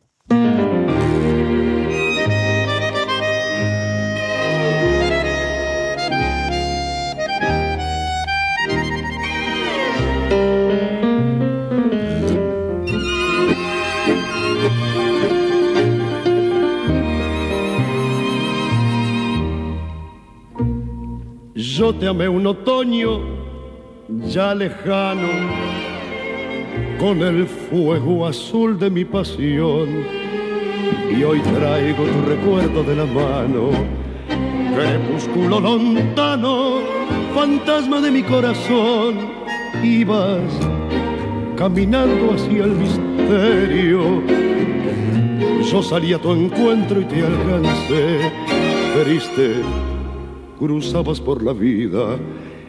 Yo 21.77 21.93
te 21.93 22.07
amé 22.07 22.29
un 22.29 22.47
otoño 22.47 23.19
ya 24.29 24.55
lejano, 24.55 25.27
con 26.97 27.21
el 27.21 27.45
fuego 27.45 28.25
azul 28.25 28.79
de 28.79 28.89
mi 28.89 29.03
pasión. 29.03 29.89
Y 31.13 31.21
hoy 31.21 31.41
traigo 31.41 32.05
tu 32.05 32.29
recuerdo 32.29 32.81
de 32.81 32.95
la 32.95 33.05
mano, 33.05 33.71
crepúsculo 34.73 35.59
lontano, 35.59 36.79
fantasma 37.33 37.99
de 37.99 38.09
mi 38.09 38.23
corazón. 38.23 39.15
Ibas 39.83 40.49
caminando 41.57 42.35
hacia 42.35 42.63
el 42.63 42.71
misterio. 42.71 44.23
Yo 45.69 45.83
salí 45.83 46.13
a 46.13 46.19
tu 46.19 46.31
encuentro 46.31 47.01
y 47.01 47.03
te 47.03 47.21
alcancé, 47.21 48.31
triste 49.03 49.61
cruzabas 50.59 51.19
por 51.19 51.43
la 51.43 51.53
vida 51.53 52.17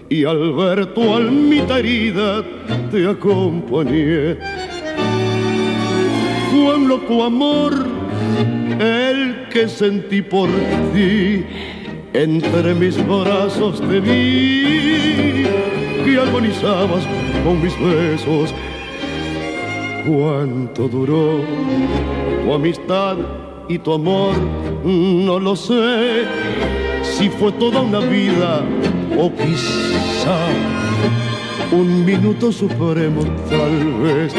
y 0.08 0.24
al 0.24 0.52
ver 0.52 0.94
tu 0.94 1.14
almita 1.14 1.78
herida 1.78 2.44
te 2.90 3.08
acompañé. 3.08 4.36
Fue 6.50 6.76
un 6.76 6.88
loco 6.88 7.24
amor 7.24 7.74
el 8.78 9.48
que 9.50 9.68
sentí 9.68 10.22
por 10.22 10.48
ti, 10.94 11.44
entre 12.12 12.74
mis 12.74 12.96
brazos 13.06 13.80
te 13.80 14.00
vi 14.00 15.44
que 16.04 16.18
agonizabas 16.18 17.06
con 17.44 17.62
mis 17.62 17.74
besos. 17.80 18.54
¿Cuánto 20.06 20.86
duró 20.88 21.40
tu 22.44 22.54
amistad 22.54 23.16
y 23.68 23.78
tu 23.78 23.92
amor? 23.92 24.34
No 24.84 25.40
lo 25.40 25.56
sé 25.56 26.24
si 27.16 27.30
fue 27.30 27.50
toda 27.52 27.80
una 27.80 28.00
vida 28.00 28.62
o 29.18 29.32
quizá 29.32 30.38
un 31.72 32.04
minuto 32.04 32.52
supremo 32.52 33.22
tal 33.48 33.94
vez. 34.02 34.34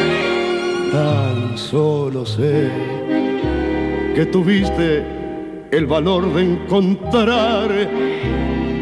Tan 0.91 1.57
solo 1.57 2.23
sé 2.23 2.69
que 4.13 4.27
tuviste 4.27 5.03
el 5.71 5.87
valor 5.87 6.31
de 6.35 6.43
encontrar 6.43 7.71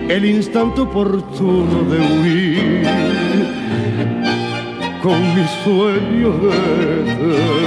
el 0.09 0.25
instante 0.25 0.81
oportuno 0.81 1.83
de 1.89 1.97
huir 1.97 2.83
con 5.01 5.19
mis 5.35 5.49
sueños 5.63 6.41
de 6.41 7.64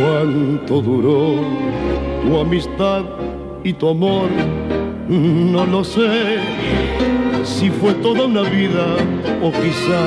cuánto 0.00 0.80
duró 0.80 1.34
tu 2.22 2.38
amistad 2.38 3.04
y 3.64 3.72
tu 3.72 3.88
amor, 3.88 4.28
no 5.08 5.66
lo 5.66 5.84
sé. 5.84 6.38
si 7.44 7.70
fue 7.70 7.92
toda 7.94 8.26
una 8.26 8.42
vida 8.42 8.96
o 9.42 9.50
quizá 9.50 10.00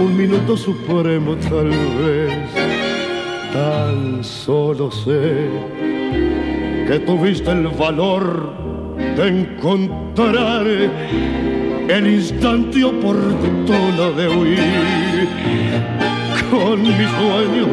un 0.00 0.16
minuto 0.16 0.56
supremo 0.56 1.36
tal 1.36 1.68
vez. 1.68 2.32
Tan 3.52 4.24
solo 4.24 4.90
sé 4.90 5.48
que 6.88 6.98
tuviste 7.00 7.50
el 7.52 7.68
valor 7.68 8.52
de 9.16 9.28
encontrar 9.28 10.66
el 11.88 12.06
instante 12.06 12.82
oportuno 12.82 14.12
de 14.16 14.28
huir 14.28 15.28
con 16.54 16.82
mi 16.82 17.04
sueño 17.16 17.64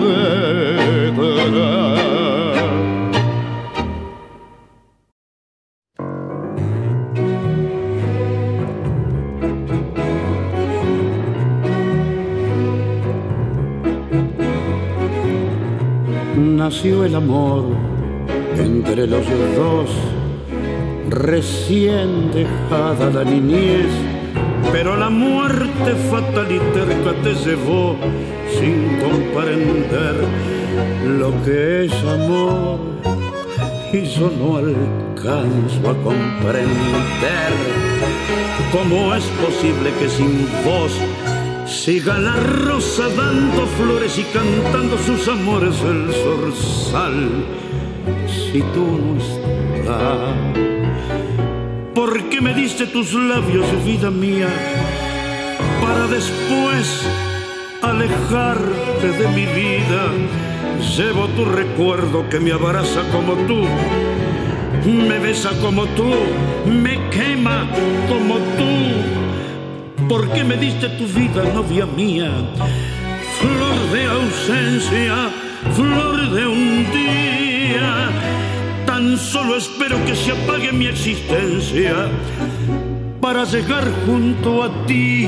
nació 16.35 17.05
el 17.05 17.15
amor 17.15 17.65
entre 18.57 19.05
los 19.05 19.25
dos, 19.55 19.89
recién 21.09 22.31
dejada 22.31 23.09
la 23.11 23.23
niñez, 23.23 23.91
pero 24.71 24.95
la 24.95 25.09
muerte 25.09 25.95
fatal 26.09 26.47
y 26.51 26.59
terca 26.73 27.13
te 27.23 27.33
llevó 27.33 27.95
sin 28.59 28.99
comprender 28.99 30.15
lo 31.19 31.31
que 31.43 31.85
es 31.85 31.93
amor. 32.03 32.79
Y 33.93 34.05
yo 34.05 34.31
no 34.39 34.57
alcanzo 34.57 35.89
a 35.89 35.95
comprender 36.03 37.51
cómo 38.71 39.13
es 39.13 39.25
posible 39.25 39.91
que 39.99 40.09
sin 40.09 40.47
vos 40.63 40.93
Siga 41.71 42.19
la 42.19 42.35
rosa 42.35 43.07
dando 43.15 43.65
flores 43.65 44.19
y 44.19 44.23
cantando 44.23 44.97
sus 44.97 45.27
amores 45.27 45.81
el 45.81 46.13
zorzal. 46.13 47.45
Si 48.27 48.61
tú 48.73 48.99
no 48.99 49.17
estás, 49.17 50.70
¿por 52.41 52.49
qué 52.49 52.55
me 52.55 52.61
diste 52.61 52.87
tus 52.87 53.13
labios, 53.13 53.65
vida 53.85 54.09
mía? 54.09 54.47
Para 55.81 56.07
después 56.07 57.05
alejarte 57.81 59.07
de 59.11 59.27
mi 59.29 59.45
vida. 59.45 60.07
Llevo 60.97 61.27
tu 61.29 61.45
recuerdo 61.45 62.27
que 62.29 62.39
me 62.39 62.51
abraza 62.51 63.01
como 63.11 63.33
tú, 63.45 63.67
me 64.85 65.19
besa 65.19 65.51
como 65.61 65.85
tú, 65.87 66.11
me 66.65 66.99
quema 67.09 67.67
como 68.09 68.35
tú 68.57 69.21
¿Por 70.09 70.29
qué 70.31 70.43
me 70.43 70.57
diste 70.57 70.89
tu 70.89 71.05
vida, 71.07 71.43
novia 71.53 71.85
mía? 71.85 72.31
Flor 73.39 73.91
de 73.93 74.05
ausencia, 74.05 75.29
flor 75.73 76.31
de 76.31 76.47
un 76.47 76.91
día. 76.91 78.20
Solo 79.17 79.55
espero 79.57 79.97
que 80.05 80.15
se 80.15 80.31
apague 80.31 80.71
mi 80.71 80.87
existencia 80.87 82.09
para 83.19 83.43
llegar 83.45 83.85
junto 84.05 84.63
a 84.63 84.85
ti. 84.85 85.27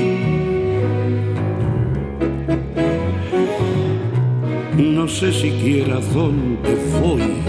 No 4.76 5.08
sé 5.08 5.32
siquiera 5.32 6.00
dónde 6.12 6.74
voy, 7.00 7.42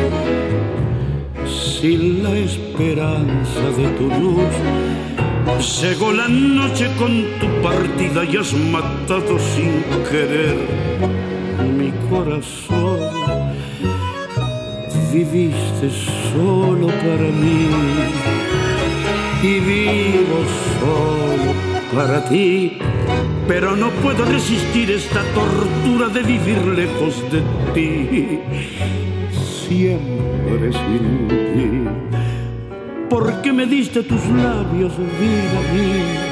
sin 1.48 2.24
la 2.24 2.38
esperanza 2.38 3.62
de 3.78 3.88
tu 3.98 4.08
luz 4.22 4.54
Llegó 5.82 6.12
la 6.12 6.28
noche 6.28 6.88
con 6.98 7.24
tu 7.40 7.48
partida 7.62 8.26
y 8.26 8.36
has 8.36 8.52
matado 8.54 9.40
sin 9.40 9.84
querer 10.10 10.58
mi 11.78 11.92
corazón. 12.10 13.05
Viviste 15.16 15.89
solo 16.34 16.88
para 16.88 17.30
mí 17.41 17.70
y 19.41 19.59
vivo 19.61 20.39
solo 20.78 21.53
para 21.95 22.26
ti. 22.26 22.78
Pero 23.47 23.78
no 23.78 23.91
puedo 24.03 24.26
resistir 24.26 24.91
esta 24.91 25.24
tortura 25.34 26.09
de 26.09 26.22
vivir 26.22 26.57
lejos 26.68 27.24
de 27.32 27.41
ti, 27.74 28.39
siempre 29.68 30.74
sin 30.74 31.28
ti 31.30 31.89
¿Por 33.09 33.41
qué 33.41 33.53
me 33.53 33.66
diste 33.68 34.03
tus 34.03 34.26
labios, 34.28 34.97
vida 34.97 35.61
mía? 35.74 36.26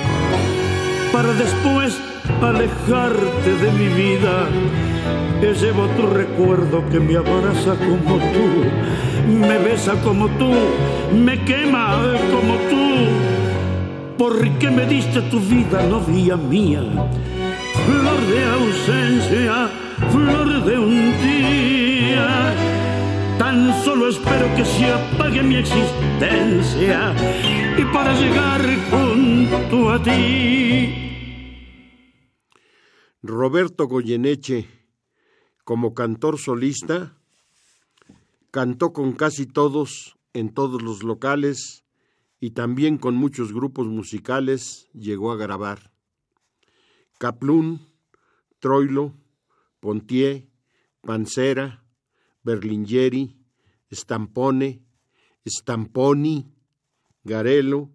Para 1.14 1.32
después 1.32 1.98
alejarte 2.42 3.50
de 3.62 3.72
mi 3.72 3.88
vida. 3.96 4.50
Que 5.44 5.54
llevo 5.56 5.88
tu 5.98 6.08
recuerdo 6.08 6.88
que 6.90 7.02
me 7.02 7.18
abraza 7.18 7.76
como 7.76 8.16
tú, 8.32 8.64
me 9.28 9.58
besa 9.58 10.02
como 10.02 10.30
tú, 10.38 10.54
me 11.14 11.44
quema 11.44 11.98
como 12.32 12.56
tú. 12.70 14.18
¿Por 14.18 14.50
qué 14.58 14.72
me 14.72 14.86
diste 14.86 15.22
tu 15.24 15.42
vida, 15.42 15.84
novia 15.84 16.38
mía? 16.38 16.82
Flor 17.86 18.22
de 18.32 18.46
ausencia, 18.46 19.70
flor 20.14 20.64
de 20.64 20.80
un 20.80 21.12
día 21.22 22.54
Tan 23.38 23.84
solo 23.84 24.08
espero 24.08 24.48
que 24.56 24.64
se 24.64 24.94
apague 24.94 25.44
mi 25.44 25.58
existencia 25.58 27.14
y 27.78 27.84
para 27.94 28.14
llegar 28.14 28.62
junto 28.90 29.90
a 29.92 30.02
ti. 30.02 30.94
Roberto 33.22 33.90
Goyeneche, 33.90 34.83
como 35.64 35.94
cantor 35.94 36.40
solista, 36.40 37.18
cantó 38.52 38.94
con 38.94 39.14
casi 39.14 39.46
todos 39.46 40.18
en 40.34 40.54
todos 40.54 40.82
los 40.82 41.04
locales 41.04 41.84
y 42.40 42.52
también 42.52 42.98
con 42.98 43.16
muchos 43.16 43.54
grupos 43.54 43.88
musicales 43.88 44.90
llegó 44.94 45.32
a 45.32 45.38
grabar. 45.38 45.92
Caplún, 47.18 47.88
Troilo, 48.60 49.14
Pontier, 49.80 50.50
Pancera, 51.02 51.86
Berlingeri, 52.44 53.38
Stampone, 53.92 54.84
Stamponi, 55.46 56.54
Garello, 57.24 57.90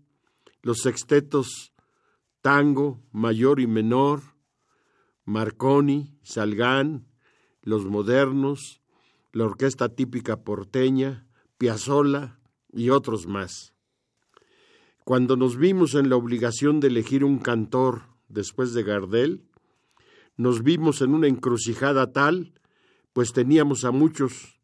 los 0.62 0.78
sextetos 0.78 1.72
tango, 2.40 3.02
mayor 3.12 3.60
y 3.60 3.66
menor, 3.66 4.22
Marconi, 5.24 6.18
Salgán, 6.22 7.07
los 7.68 7.84
modernos, 7.84 8.80
la 9.32 9.44
orquesta 9.44 9.90
típica 9.90 10.42
porteña, 10.42 11.26
Piazzolla 11.58 12.38
y 12.72 12.88
otros 12.88 13.26
más. 13.26 13.74
Cuando 15.04 15.36
nos 15.36 15.56
vimos 15.58 15.94
en 15.94 16.08
la 16.08 16.16
obligación 16.16 16.80
de 16.80 16.88
elegir 16.88 17.24
un 17.24 17.38
cantor 17.38 18.02
después 18.28 18.72
de 18.72 18.84
Gardel, 18.84 19.44
nos 20.36 20.62
vimos 20.62 21.02
en 21.02 21.12
una 21.12 21.28
encrucijada 21.28 22.10
tal 22.10 22.54
pues 23.12 23.32
teníamos 23.32 23.84
a 23.84 23.90
muchos, 23.90 24.60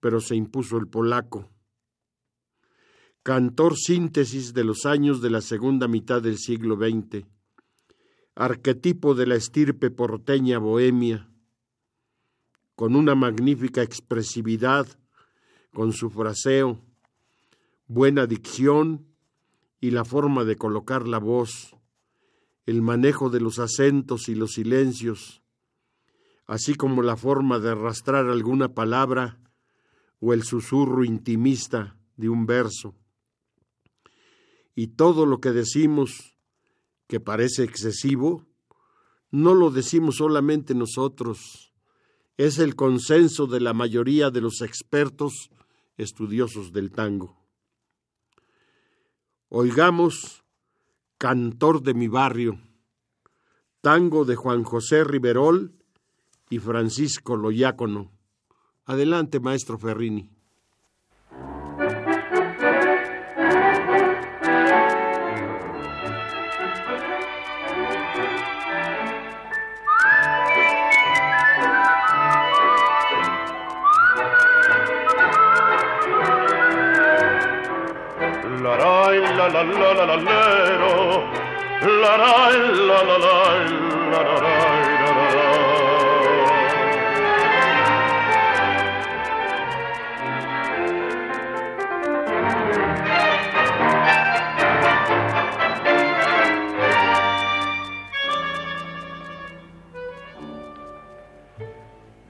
pero 0.00 0.20
se 0.20 0.36
impuso 0.36 0.78
el 0.78 0.86
polaco. 0.86 1.50
Cantor 3.24 3.76
síntesis 3.76 4.54
de 4.54 4.64
los 4.64 4.86
años 4.86 5.20
de 5.20 5.30
la 5.30 5.40
segunda 5.40 5.88
mitad 5.88 6.22
del 6.22 6.38
siglo 6.38 6.76
XX, 6.76 7.26
arquetipo 8.36 9.14
de 9.14 9.26
la 9.26 9.34
estirpe 9.34 9.90
porteña 9.90 10.58
bohemia, 10.58 11.28
con 12.78 12.94
una 12.94 13.16
magnífica 13.16 13.82
expresividad, 13.82 14.86
con 15.74 15.92
su 15.92 16.10
fraseo, 16.10 16.78
buena 17.88 18.24
dicción 18.28 19.04
y 19.80 19.90
la 19.90 20.04
forma 20.04 20.44
de 20.44 20.54
colocar 20.54 21.08
la 21.08 21.18
voz, 21.18 21.74
el 22.66 22.80
manejo 22.80 23.30
de 23.30 23.40
los 23.40 23.58
acentos 23.58 24.28
y 24.28 24.36
los 24.36 24.52
silencios, 24.52 25.42
así 26.46 26.76
como 26.76 27.02
la 27.02 27.16
forma 27.16 27.58
de 27.58 27.70
arrastrar 27.70 28.28
alguna 28.28 28.74
palabra 28.74 29.40
o 30.20 30.32
el 30.32 30.44
susurro 30.44 31.04
intimista 31.04 31.96
de 32.16 32.28
un 32.28 32.46
verso. 32.46 32.94
Y 34.76 34.86
todo 34.86 35.26
lo 35.26 35.40
que 35.40 35.50
decimos 35.50 36.36
que 37.08 37.18
parece 37.18 37.64
excesivo, 37.64 38.46
no 39.32 39.54
lo 39.54 39.72
decimos 39.72 40.18
solamente 40.18 40.76
nosotros, 40.76 41.67
es 42.38 42.58
el 42.58 42.76
consenso 42.76 43.46
de 43.46 43.60
la 43.60 43.74
mayoría 43.74 44.30
de 44.30 44.40
los 44.40 44.62
expertos 44.62 45.50
estudiosos 45.98 46.72
del 46.72 46.90
tango. 46.90 47.36
Oigamos 49.50 50.44
Cantor 51.18 51.82
de 51.82 51.94
mi 51.94 52.06
barrio, 52.06 52.60
tango 53.80 54.24
de 54.24 54.36
Juan 54.36 54.62
José 54.62 55.02
Riverol, 55.02 55.74
y 56.50 56.60
Francisco 56.60 57.36
Loyácono. 57.36 58.12
Adelante, 58.84 59.40
maestro 59.40 59.78
Ferrini. 59.78 60.30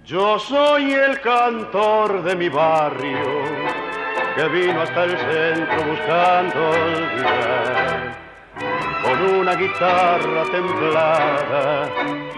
Yo 0.05 0.39
soy 0.41 0.93
el 0.93 1.21
cantor 1.21 2.23
de 2.25 2.35
mi 2.35 2.49
barrio 2.49 3.45
que 4.35 4.49
vino 4.49 4.81
hasta 4.81 5.05
el 5.05 5.17
centro 5.19 5.85
buscando 5.85 6.71
olvidar 6.71 7.98
una 9.49 9.57
guitarra 9.57 10.43
templada 10.53 11.89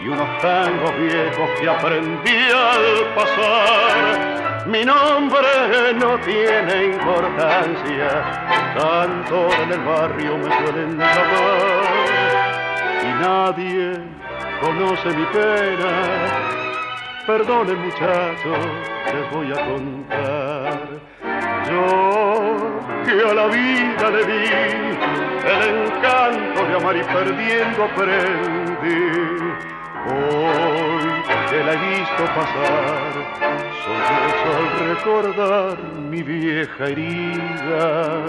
y 0.01 0.07
unos 0.07 0.39
tangos 0.41 0.97
viejos 0.97 1.51
que 1.59 1.69
aprendí 1.69 2.39
al 2.55 3.15
pasar. 3.17 4.67
Mi 4.67 4.85
nombre 4.85 5.93
no 5.99 6.19
tiene 6.21 6.95
importancia, 6.95 8.23
tanto 8.77 9.49
en 9.61 9.73
el 9.73 9.81
barrio 9.81 10.39
me 10.39 10.57
suelen 10.59 10.99
llamar 10.99 11.91
y 13.03 13.23
nadie 13.23 13.93
conoce 14.61 15.09
mi 15.09 15.25
pena 15.27 16.61
Perdone 17.27 17.75
muchachos, 17.75 18.59
les 19.13 19.31
voy 19.33 19.53
a 19.53 19.67
contar. 19.67 21.30
Yo 21.69 22.81
que 23.05 23.31
a 23.31 23.35
la 23.35 23.47
vida 23.47 24.11
le 24.11 24.25
di 24.25 24.45
el 25.45 25.63
encanto 25.75 26.65
de 26.65 26.75
amar 26.77 26.97
y 26.97 27.03
perdiendo 27.03 27.85
aprendí. 27.85 29.51
Hoy 30.07 31.21
que 31.51 31.65
la 31.65 31.73
he 31.73 31.77
visto 31.77 32.25
pasar, 32.35 33.13
sollozo 33.85 34.49
al 34.57 34.89
recordar 34.89 35.79
mi 36.11 36.23
vieja 36.23 36.87
herida. 36.87 38.25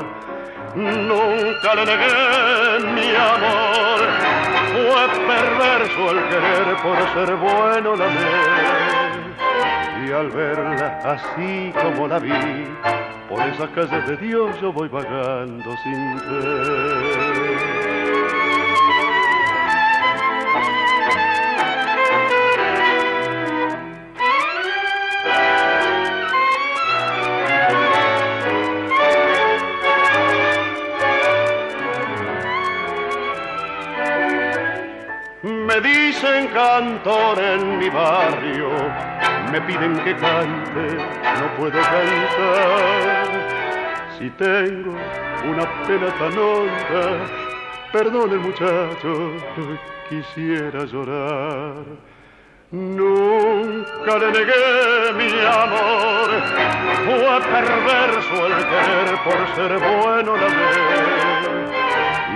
Nunca 0.76 1.76
le 1.76 1.86
negué 1.86 2.80
mi 2.94 3.16
amor, 3.16 4.00
fue 4.72 5.04
perverso 5.28 6.12
el 6.12 6.20
querer 6.30 6.78
por 6.82 6.98
ser 7.14 7.36
bueno 7.36 7.96
la 7.96 8.06
amé 8.06 8.91
y 10.08 10.12
al 10.12 10.30
verla 10.30 11.00
así 11.04 11.74
como 11.82 12.08
la 12.08 12.20
vi, 12.20 12.32
por 13.30 13.42
esa 13.42 13.68
calle 13.68 14.02
de 14.02 14.18
Dios 14.18 14.60
yo 14.62 14.72
voy 14.72 14.88
vagando 14.88 15.76
sin 15.84 16.20
fe. 16.20 17.82
Me 35.44 35.82
dicen 35.82 36.48
cantor 36.50 37.40
en 37.40 37.80
mi 37.80 37.90
barrio 37.90 39.11
me 39.52 39.62
piden 39.62 39.98
que 40.04 40.16
cante, 40.16 40.96
no 41.40 41.56
puedo 41.58 41.72
cantar. 41.72 43.28
Si 44.18 44.30
tengo 44.32 44.94
una 45.44 45.66
pena 45.86 46.08
tan 46.20 46.38
honda, 46.38 47.26
perdone 47.92 48.38
muchacho, 48.38 49.34
quisiera 50.10 50.86
llorar. 50.86 51.84
Nunca 52.72 54.18
le 54.20 54.32
negué 54.32 55.14
mi 55.18 55.32
amor, 55.46 56.30
fue 57.06 57.42
perverso 57.52 58.48
el 58.48 58.54
querer 58.72 59.18
por 59.26 59.56
ser 59.56 59.72
bueno 59.80 60.38
la 60.38 60.48
vez. 60.48 61.21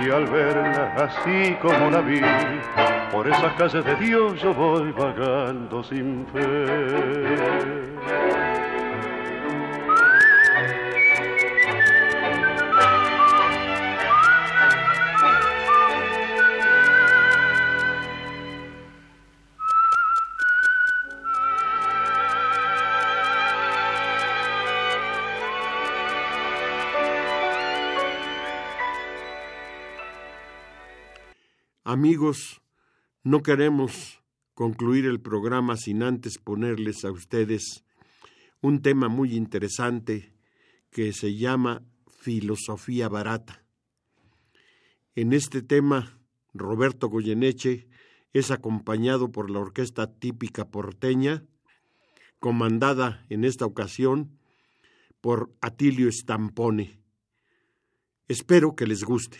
Y 0.04 0.10
al 0.10 0.26
verla 0.26 0.94
así 0.96 1.56
como 1.62 1.90
la 1.90 2.00
vi, 2.00 2.20
por 3.10 3.26
esas 3.26 3.52
calles 3.54 3.84
de 3.84 3.96
Dios 3.96 4.40
yo 4.42 4.52
voy 4.52 4.92
vagando 4.92 5.82
sin 5.82 6.26
fe. 6.26 7.96
Amigos, 31.98 32.60
no 33.24 33.42
queremos 33.42 34.22
concluir 34.52 35.06
el 35.06 35.18
programa 35.18 35.78
sin 35.78 36.02
antes 36.02 36.36
ponerles 36.36 37.06
a 37.06 37.10
ustedes 37.10 37.86
un 38.60 38.82
tema 38.82 39.08
muy 39.08 39.34
interesante 39.34 40.34
que 40.90 41.14
se 41.14 41.36
llama 41.36 41.86
filosofía 42.20 43.08
barata. 43.08 43.64
En 45.14 45.32
este 45.32 45.62
tema, 45.62 46.20
Roberto 46.52 47.08
Goyeneche 47.08 47.88
es 48.34 48.50
acompañado 48.50 49.32
por 49.32 49.50
la 49.50 49.60
orquesta 49.60 50.18
típica 50.18 50.68
porteña, 50.68 51.44
comandada 52.40 53.24
en 53.30 53.42
esta 53.42 53.64
ocasión 53.64 54.38
por 55.22 55.50
Atilio 55.62 56.12
Stampone. 56.12 57.00
Espero 58.28 58.76
que 58.76 58.86
les 58.86 59.02
guste. 59.02 59.38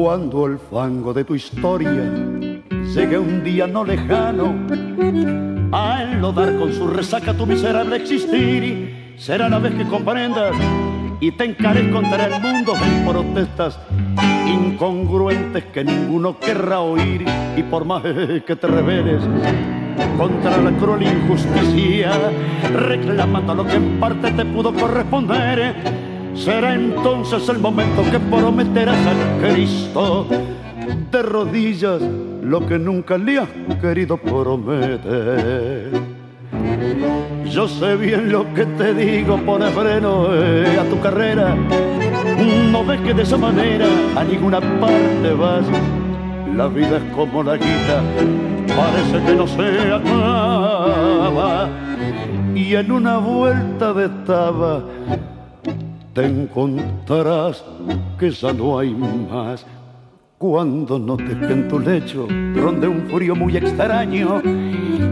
Cuando 0.00 0.46
el 0.46 0.60
fango 0.60 1.12
de 1.12 1.24
tu 1.24 1.34
historia 1.34 2.04
llegue 2.94 3.18
un 3.18 3.42
día 3.42 3.66
no 3.66 3.82
lejano 3.82 4.54
a 5.72 6.04
enlodar 6.04 6.56
con 6.56 6.72
su 6.72 6.86
resaca 6.86 7.34
tu 7.34 7.44
miserable 7.44 7.96
existir, 7.96 9.14
será 9.18 9.48
la 9.48 9.58
vez 9.58 9.74
que 9.74 9.84
comprendas 9.88 10.54
y 11.18 11.32
te 11.32 11.46
encares 11.46 11.92
contra 11.92 12.26
el 12.26 12.40
mundo 12.40 12.74
en 12.76 13.06
protestas 13.08 13.80
incongruentes 14.46 15.64
que 15.64 15.82
ninguno 15.82 16.38
querrá 16.38 16.78
oír. 16.78 17.26
Y 17.56 17.64
por 17.64 17.84
más 17.84 18.02
que 18.46 18.54
te 18.54 18.66
rebeles 18.68 19.20
contra 20.16 20.58
la 20.58 20.70
cruel 20.78 21.02
injusticia, 21.02 22.12
reclamando 22.72 23.52
lo 23.52 23.66
que 23.66 23.74
en 23.74 23.98
parte 23.98 24.30
te 24.30 24.44
pudo 24.44 24.72
corresponder 24.72 25.74
Será 26.44 26.74
entonces 26.74 27.48
el 27.48 27.58
momento 27.58 28.02
que 28.10 28.18
prometerás 28.20 28.96
a 29.06 29.14
Cristo 29.40 30.26
de 31.10 31.22
rodillas 31.22 32.00
lo 32.42 32.64
que 32.64 32.78
nunca 32.78 33.18
le 33.18 33.40
has 33.40 33.48
querido 33.80 34.16
prometer. 34.16 35.90
Yo 37.50 37.66
sé 37.66 37.96
bien 37.96 38.30
lo 38.30 38.52
que 38.54 38.64
te 38.64 38.94
digo, 38.94 39.36
pone 39.38 39.66
freno 39.70 40.28
eh, 40.32 40.78
a 40.80 40.84
tu 40.84 41.00
carrera. 41.00 41.56
No 42.70 42.84
ves 42.84 43.00
que 43.00 43.14
de 43.14 43.22
esa 43.24 43.36
manera 43.36 43.86
a 44.16 44.22
ninguna 44.22 44.60
parte 44.60 45.32
vas. 45.32 45.64
La 46.54 46.68
vida 46.68 46.98
es 46.98 47.14
como 47.14 47.42
la 47.42 47.56
guita, 47.56 48.02
parece 48.76 49.26
que 49.26 49.34
no 49.34 49.46
se 49.46 49.92
acaba. 49.92 51.68
Y 52.54 52.74
en 52.74 52.92
una 52.92 53.18
vuelta 53.18 53.92
de 53.92 54.08
taba 54.24 54.82
te 56.18 56.26
encontrarás 56.26 57.64
que 58.18 58.32
ya 58.32 58.52
no 58.52 58.76
hay 58.76 58.92
más. 58.92 59.64
Cuando 60.36 60.98
notes 60.98 61.36
que 61.36 61.52
en 61.52 61.68
tu 61.68 61.78
lecho 61.78 62.26
ronde 62.56 62.88
un 62.88 63.06
frío 63.06 63.36
muy 63.36 63.56
extraño, 63.56 64.42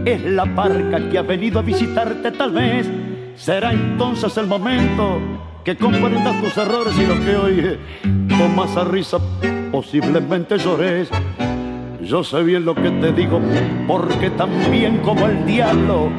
es 0.05 0.25
la 0.25 0.53
parca 0.53 1.09
que 1.09 1.17
ha 1.17 1.23
venido 1.23 1.61
a 1.61 1.63
visitarte 1.63 2.33
tal 2.33 2.51
vez. 2.51 2.91
Será 3.37 3.73
entonces 3.73 4.37
el 4.37 4.49
momento 4.49 5.21
que 5.63 5.77
comprendas 5.77 6.43
tus 6.43 6.57
errores 6.57 6.99
y 6.99 7.07
lo 7.07 7.25
que 7.25 7.37
hoy 7.37 7.79
tomas 8.29 8.77
a 8.77 8.83
risa 8.83 9.19
posiblemente 9.71 10.59
llores. 10.59 11.09
Yo 12.03 12.25
sé 12.25 12.43
bien 12.43 12.65
lo 12.65 12.75
que 12.75 12.91
te 12.91 13.13
digo, 13.13 13.41
porque 13.87 14.31
también 14.31 14.99
como 15.05 15.27
el 15.27 15.47
diablo, 15.47 16.11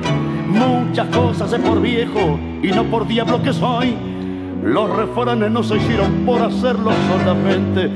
muchas 0.47 1.13
cosas 1.13 1.49
sé 1.49 1.59
por 1.59 1.81
viejo 1.81 2.39
y 2.63 2.67
no 2.67 2.85
por 2.85 3.05
diablo 3.05 3.43
que 3.43 3.51
soy 3.51 4.16
los 4.64 4.95
refranes 4.95 5.51
no 5.51 5.64
se 5.64 5.78
hicieron 5.78 6.26
por 6.26 6.41
hacerlo 6.41 6.91
solamente. 7.10 7.89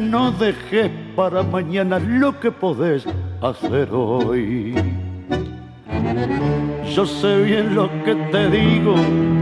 No 0.00 0.32
dejes 0.32 0.90
para 1.14 1.42
mañana 1.42 1.98
lo 1.98 2.38
que 2.40 2.50
podés 2.50 3.04
hacer 3.40 3.88
hoy. 3.92 4.74
Yo 6.94 7.06
sé 7.06 7.42
bien 7.42 7.74
lo 7.74 7.88
que 8.04 8.14
te 8.14 8.50
digo, 8.50 8.94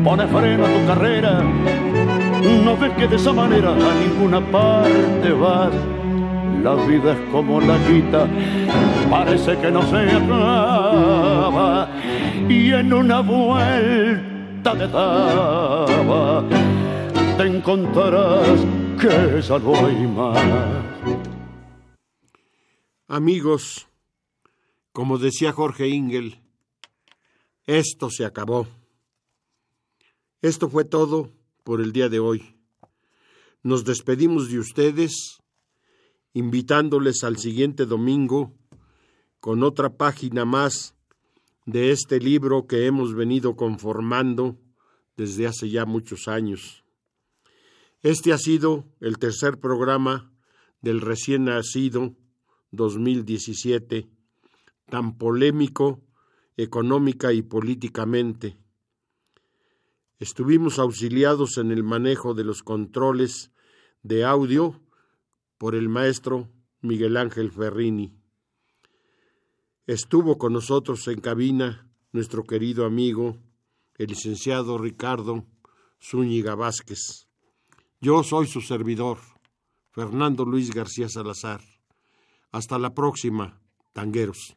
pone 0.04 0.26
freno 0.26 0.64
a 0.64 0.68
tu 0.68 0.86
carrera. 0.86 1.42
No 2.64 2.76
ves 2.76 2.92
que 2.92 3.08
de 3.08 3.16
esa 3.16 3.32
manera 3.32 3.70
a 3.70 3.94
ninguna 4.06 4.40
parte 4.40 5.32
vas. 5.32 5.72
La 6.62 6.74
vida 6.74 7.12
es 7.12 7.18
como 7.32 7.58
la 7.60 7.78
quita, 7.86 8.26
parece 9.10 9.56
que 9.56 9.70
no 9.70 9.82
se 9.82 9.96
acaba. 9.96 11.88
Y 12.48 12.72
en 12.72 12.92
una 12.92 13.20
vuelta 13.20 14.39
de 14.62 14.88
daba, 14.88 16.46
te 17.38 17.46
encontrarás 17.46 18.60
que 19.00 19.40
ya 19.40 19.58
no 19.58 19.74
hay 19.74 20.06
más. 20.06 20.38
Amigos, 23.08 23.88
como 24.92 25.16
decía 25.18 25.52
Jorge 25.52 25.88
Ingel, 25.88 26.42
esto 27.64 28.10
se 28.10 28.26
acabó. 28.26 28.68
Esto 30.42 30.68
fue 30.68 30.84
todo 30.84 31.30
por 31.64 31.80
el 31.80 31.92
día 31.92 32.08
de 32.08 32.18
hoy. 32.20 32.56
Nos 33.62 33.84
despedimos 33.84 34.50
de 34.50 34.58
ustedes, 34.58 35.38
invitándoles 36.34 37.24
al 37.24 37.38
siguiente 37.38 37.86
domingo 37.86 38.52
con 39.40 39.62
otra 39.62 39.96
página 39.96 40.44
más 40.44 40.94
de 41.66 41.90
este 41.90 42.18
libro 42.18 42.66
que 42.66 42.86
hemos 42.86 43.14
venido 43.14 43.56
conformando 43.56 44.58
desde 45.16 45.46
hace 45.46 45.68
ya 45.70 45.84
muchos 45.84 46.28
años. 46.28 46.84
Este 48.02 48.32
ha 48.32 48.38
sido 48.38 48.86
el 49.00 49.18
tercer 49.18 49.58
programa 49.58 50.32
del 50.80 51.00
recién 51.00 51.44
nacido 51.44 52.16
2017, 52.70 54.08
tan 54.86 55.18
polémico 55.18 56.02
económica 56.56 57.32
y 57.32 57.42
políticamente. 57.42 58.56
Estuvimos 60.18 60.78
auxiliados 60.78 61.56
en 61.56 61.70
el 61.70 61.82
manejo 61.82 62.34
de 62.34 62.44
los 62.44 62.62
controles 62.62 63.52
de 64.02 64.24
audio 64.24 64.80
por 65.58 65.74
el 65.74 65.88
maestro 65.88 66.48
Miguel 66.80 67.16
Ángel 67.16 67.50
Ferrini. 67.50 68.19
Estuvo 69.86 70.38
con 70.38 70.52
nosotros 70.52 71.06
en 71.08 71.20
cabina 71.20 71.86
nuestro 72.12 72.44
querido 72.44 72.84
amigo, 72.84 73.36
el 73.96 74.08
licenciado 74.08 74.78
Ricardo 74.78 75.44
Zúñiga 76.02 76.54
Vázquez. 76.54 77.26
Yo 78.00 78.22
soy 78.22 78.46
su 78.46 78.60
servidor, 78.60 79.18
Fernando 79.90 80.44
Luis 80.44 80.72
García 80.72 81.08
Salazar. 81.08 81.60
Hasta 82.52 82.78
la 82.78 82.94
próxima, 82.94 83.60
tangueros. 83.92 84.56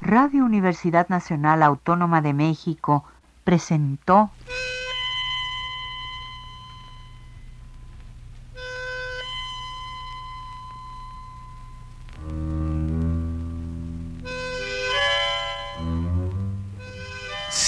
Radio 0.00 0.44
Universidad 0.44 1.08
Nacional 1.08 1.62
Autónoma 1.62 2.22
de 2.22 2.32
México 2.32 3.04
presentó 3.44 4.30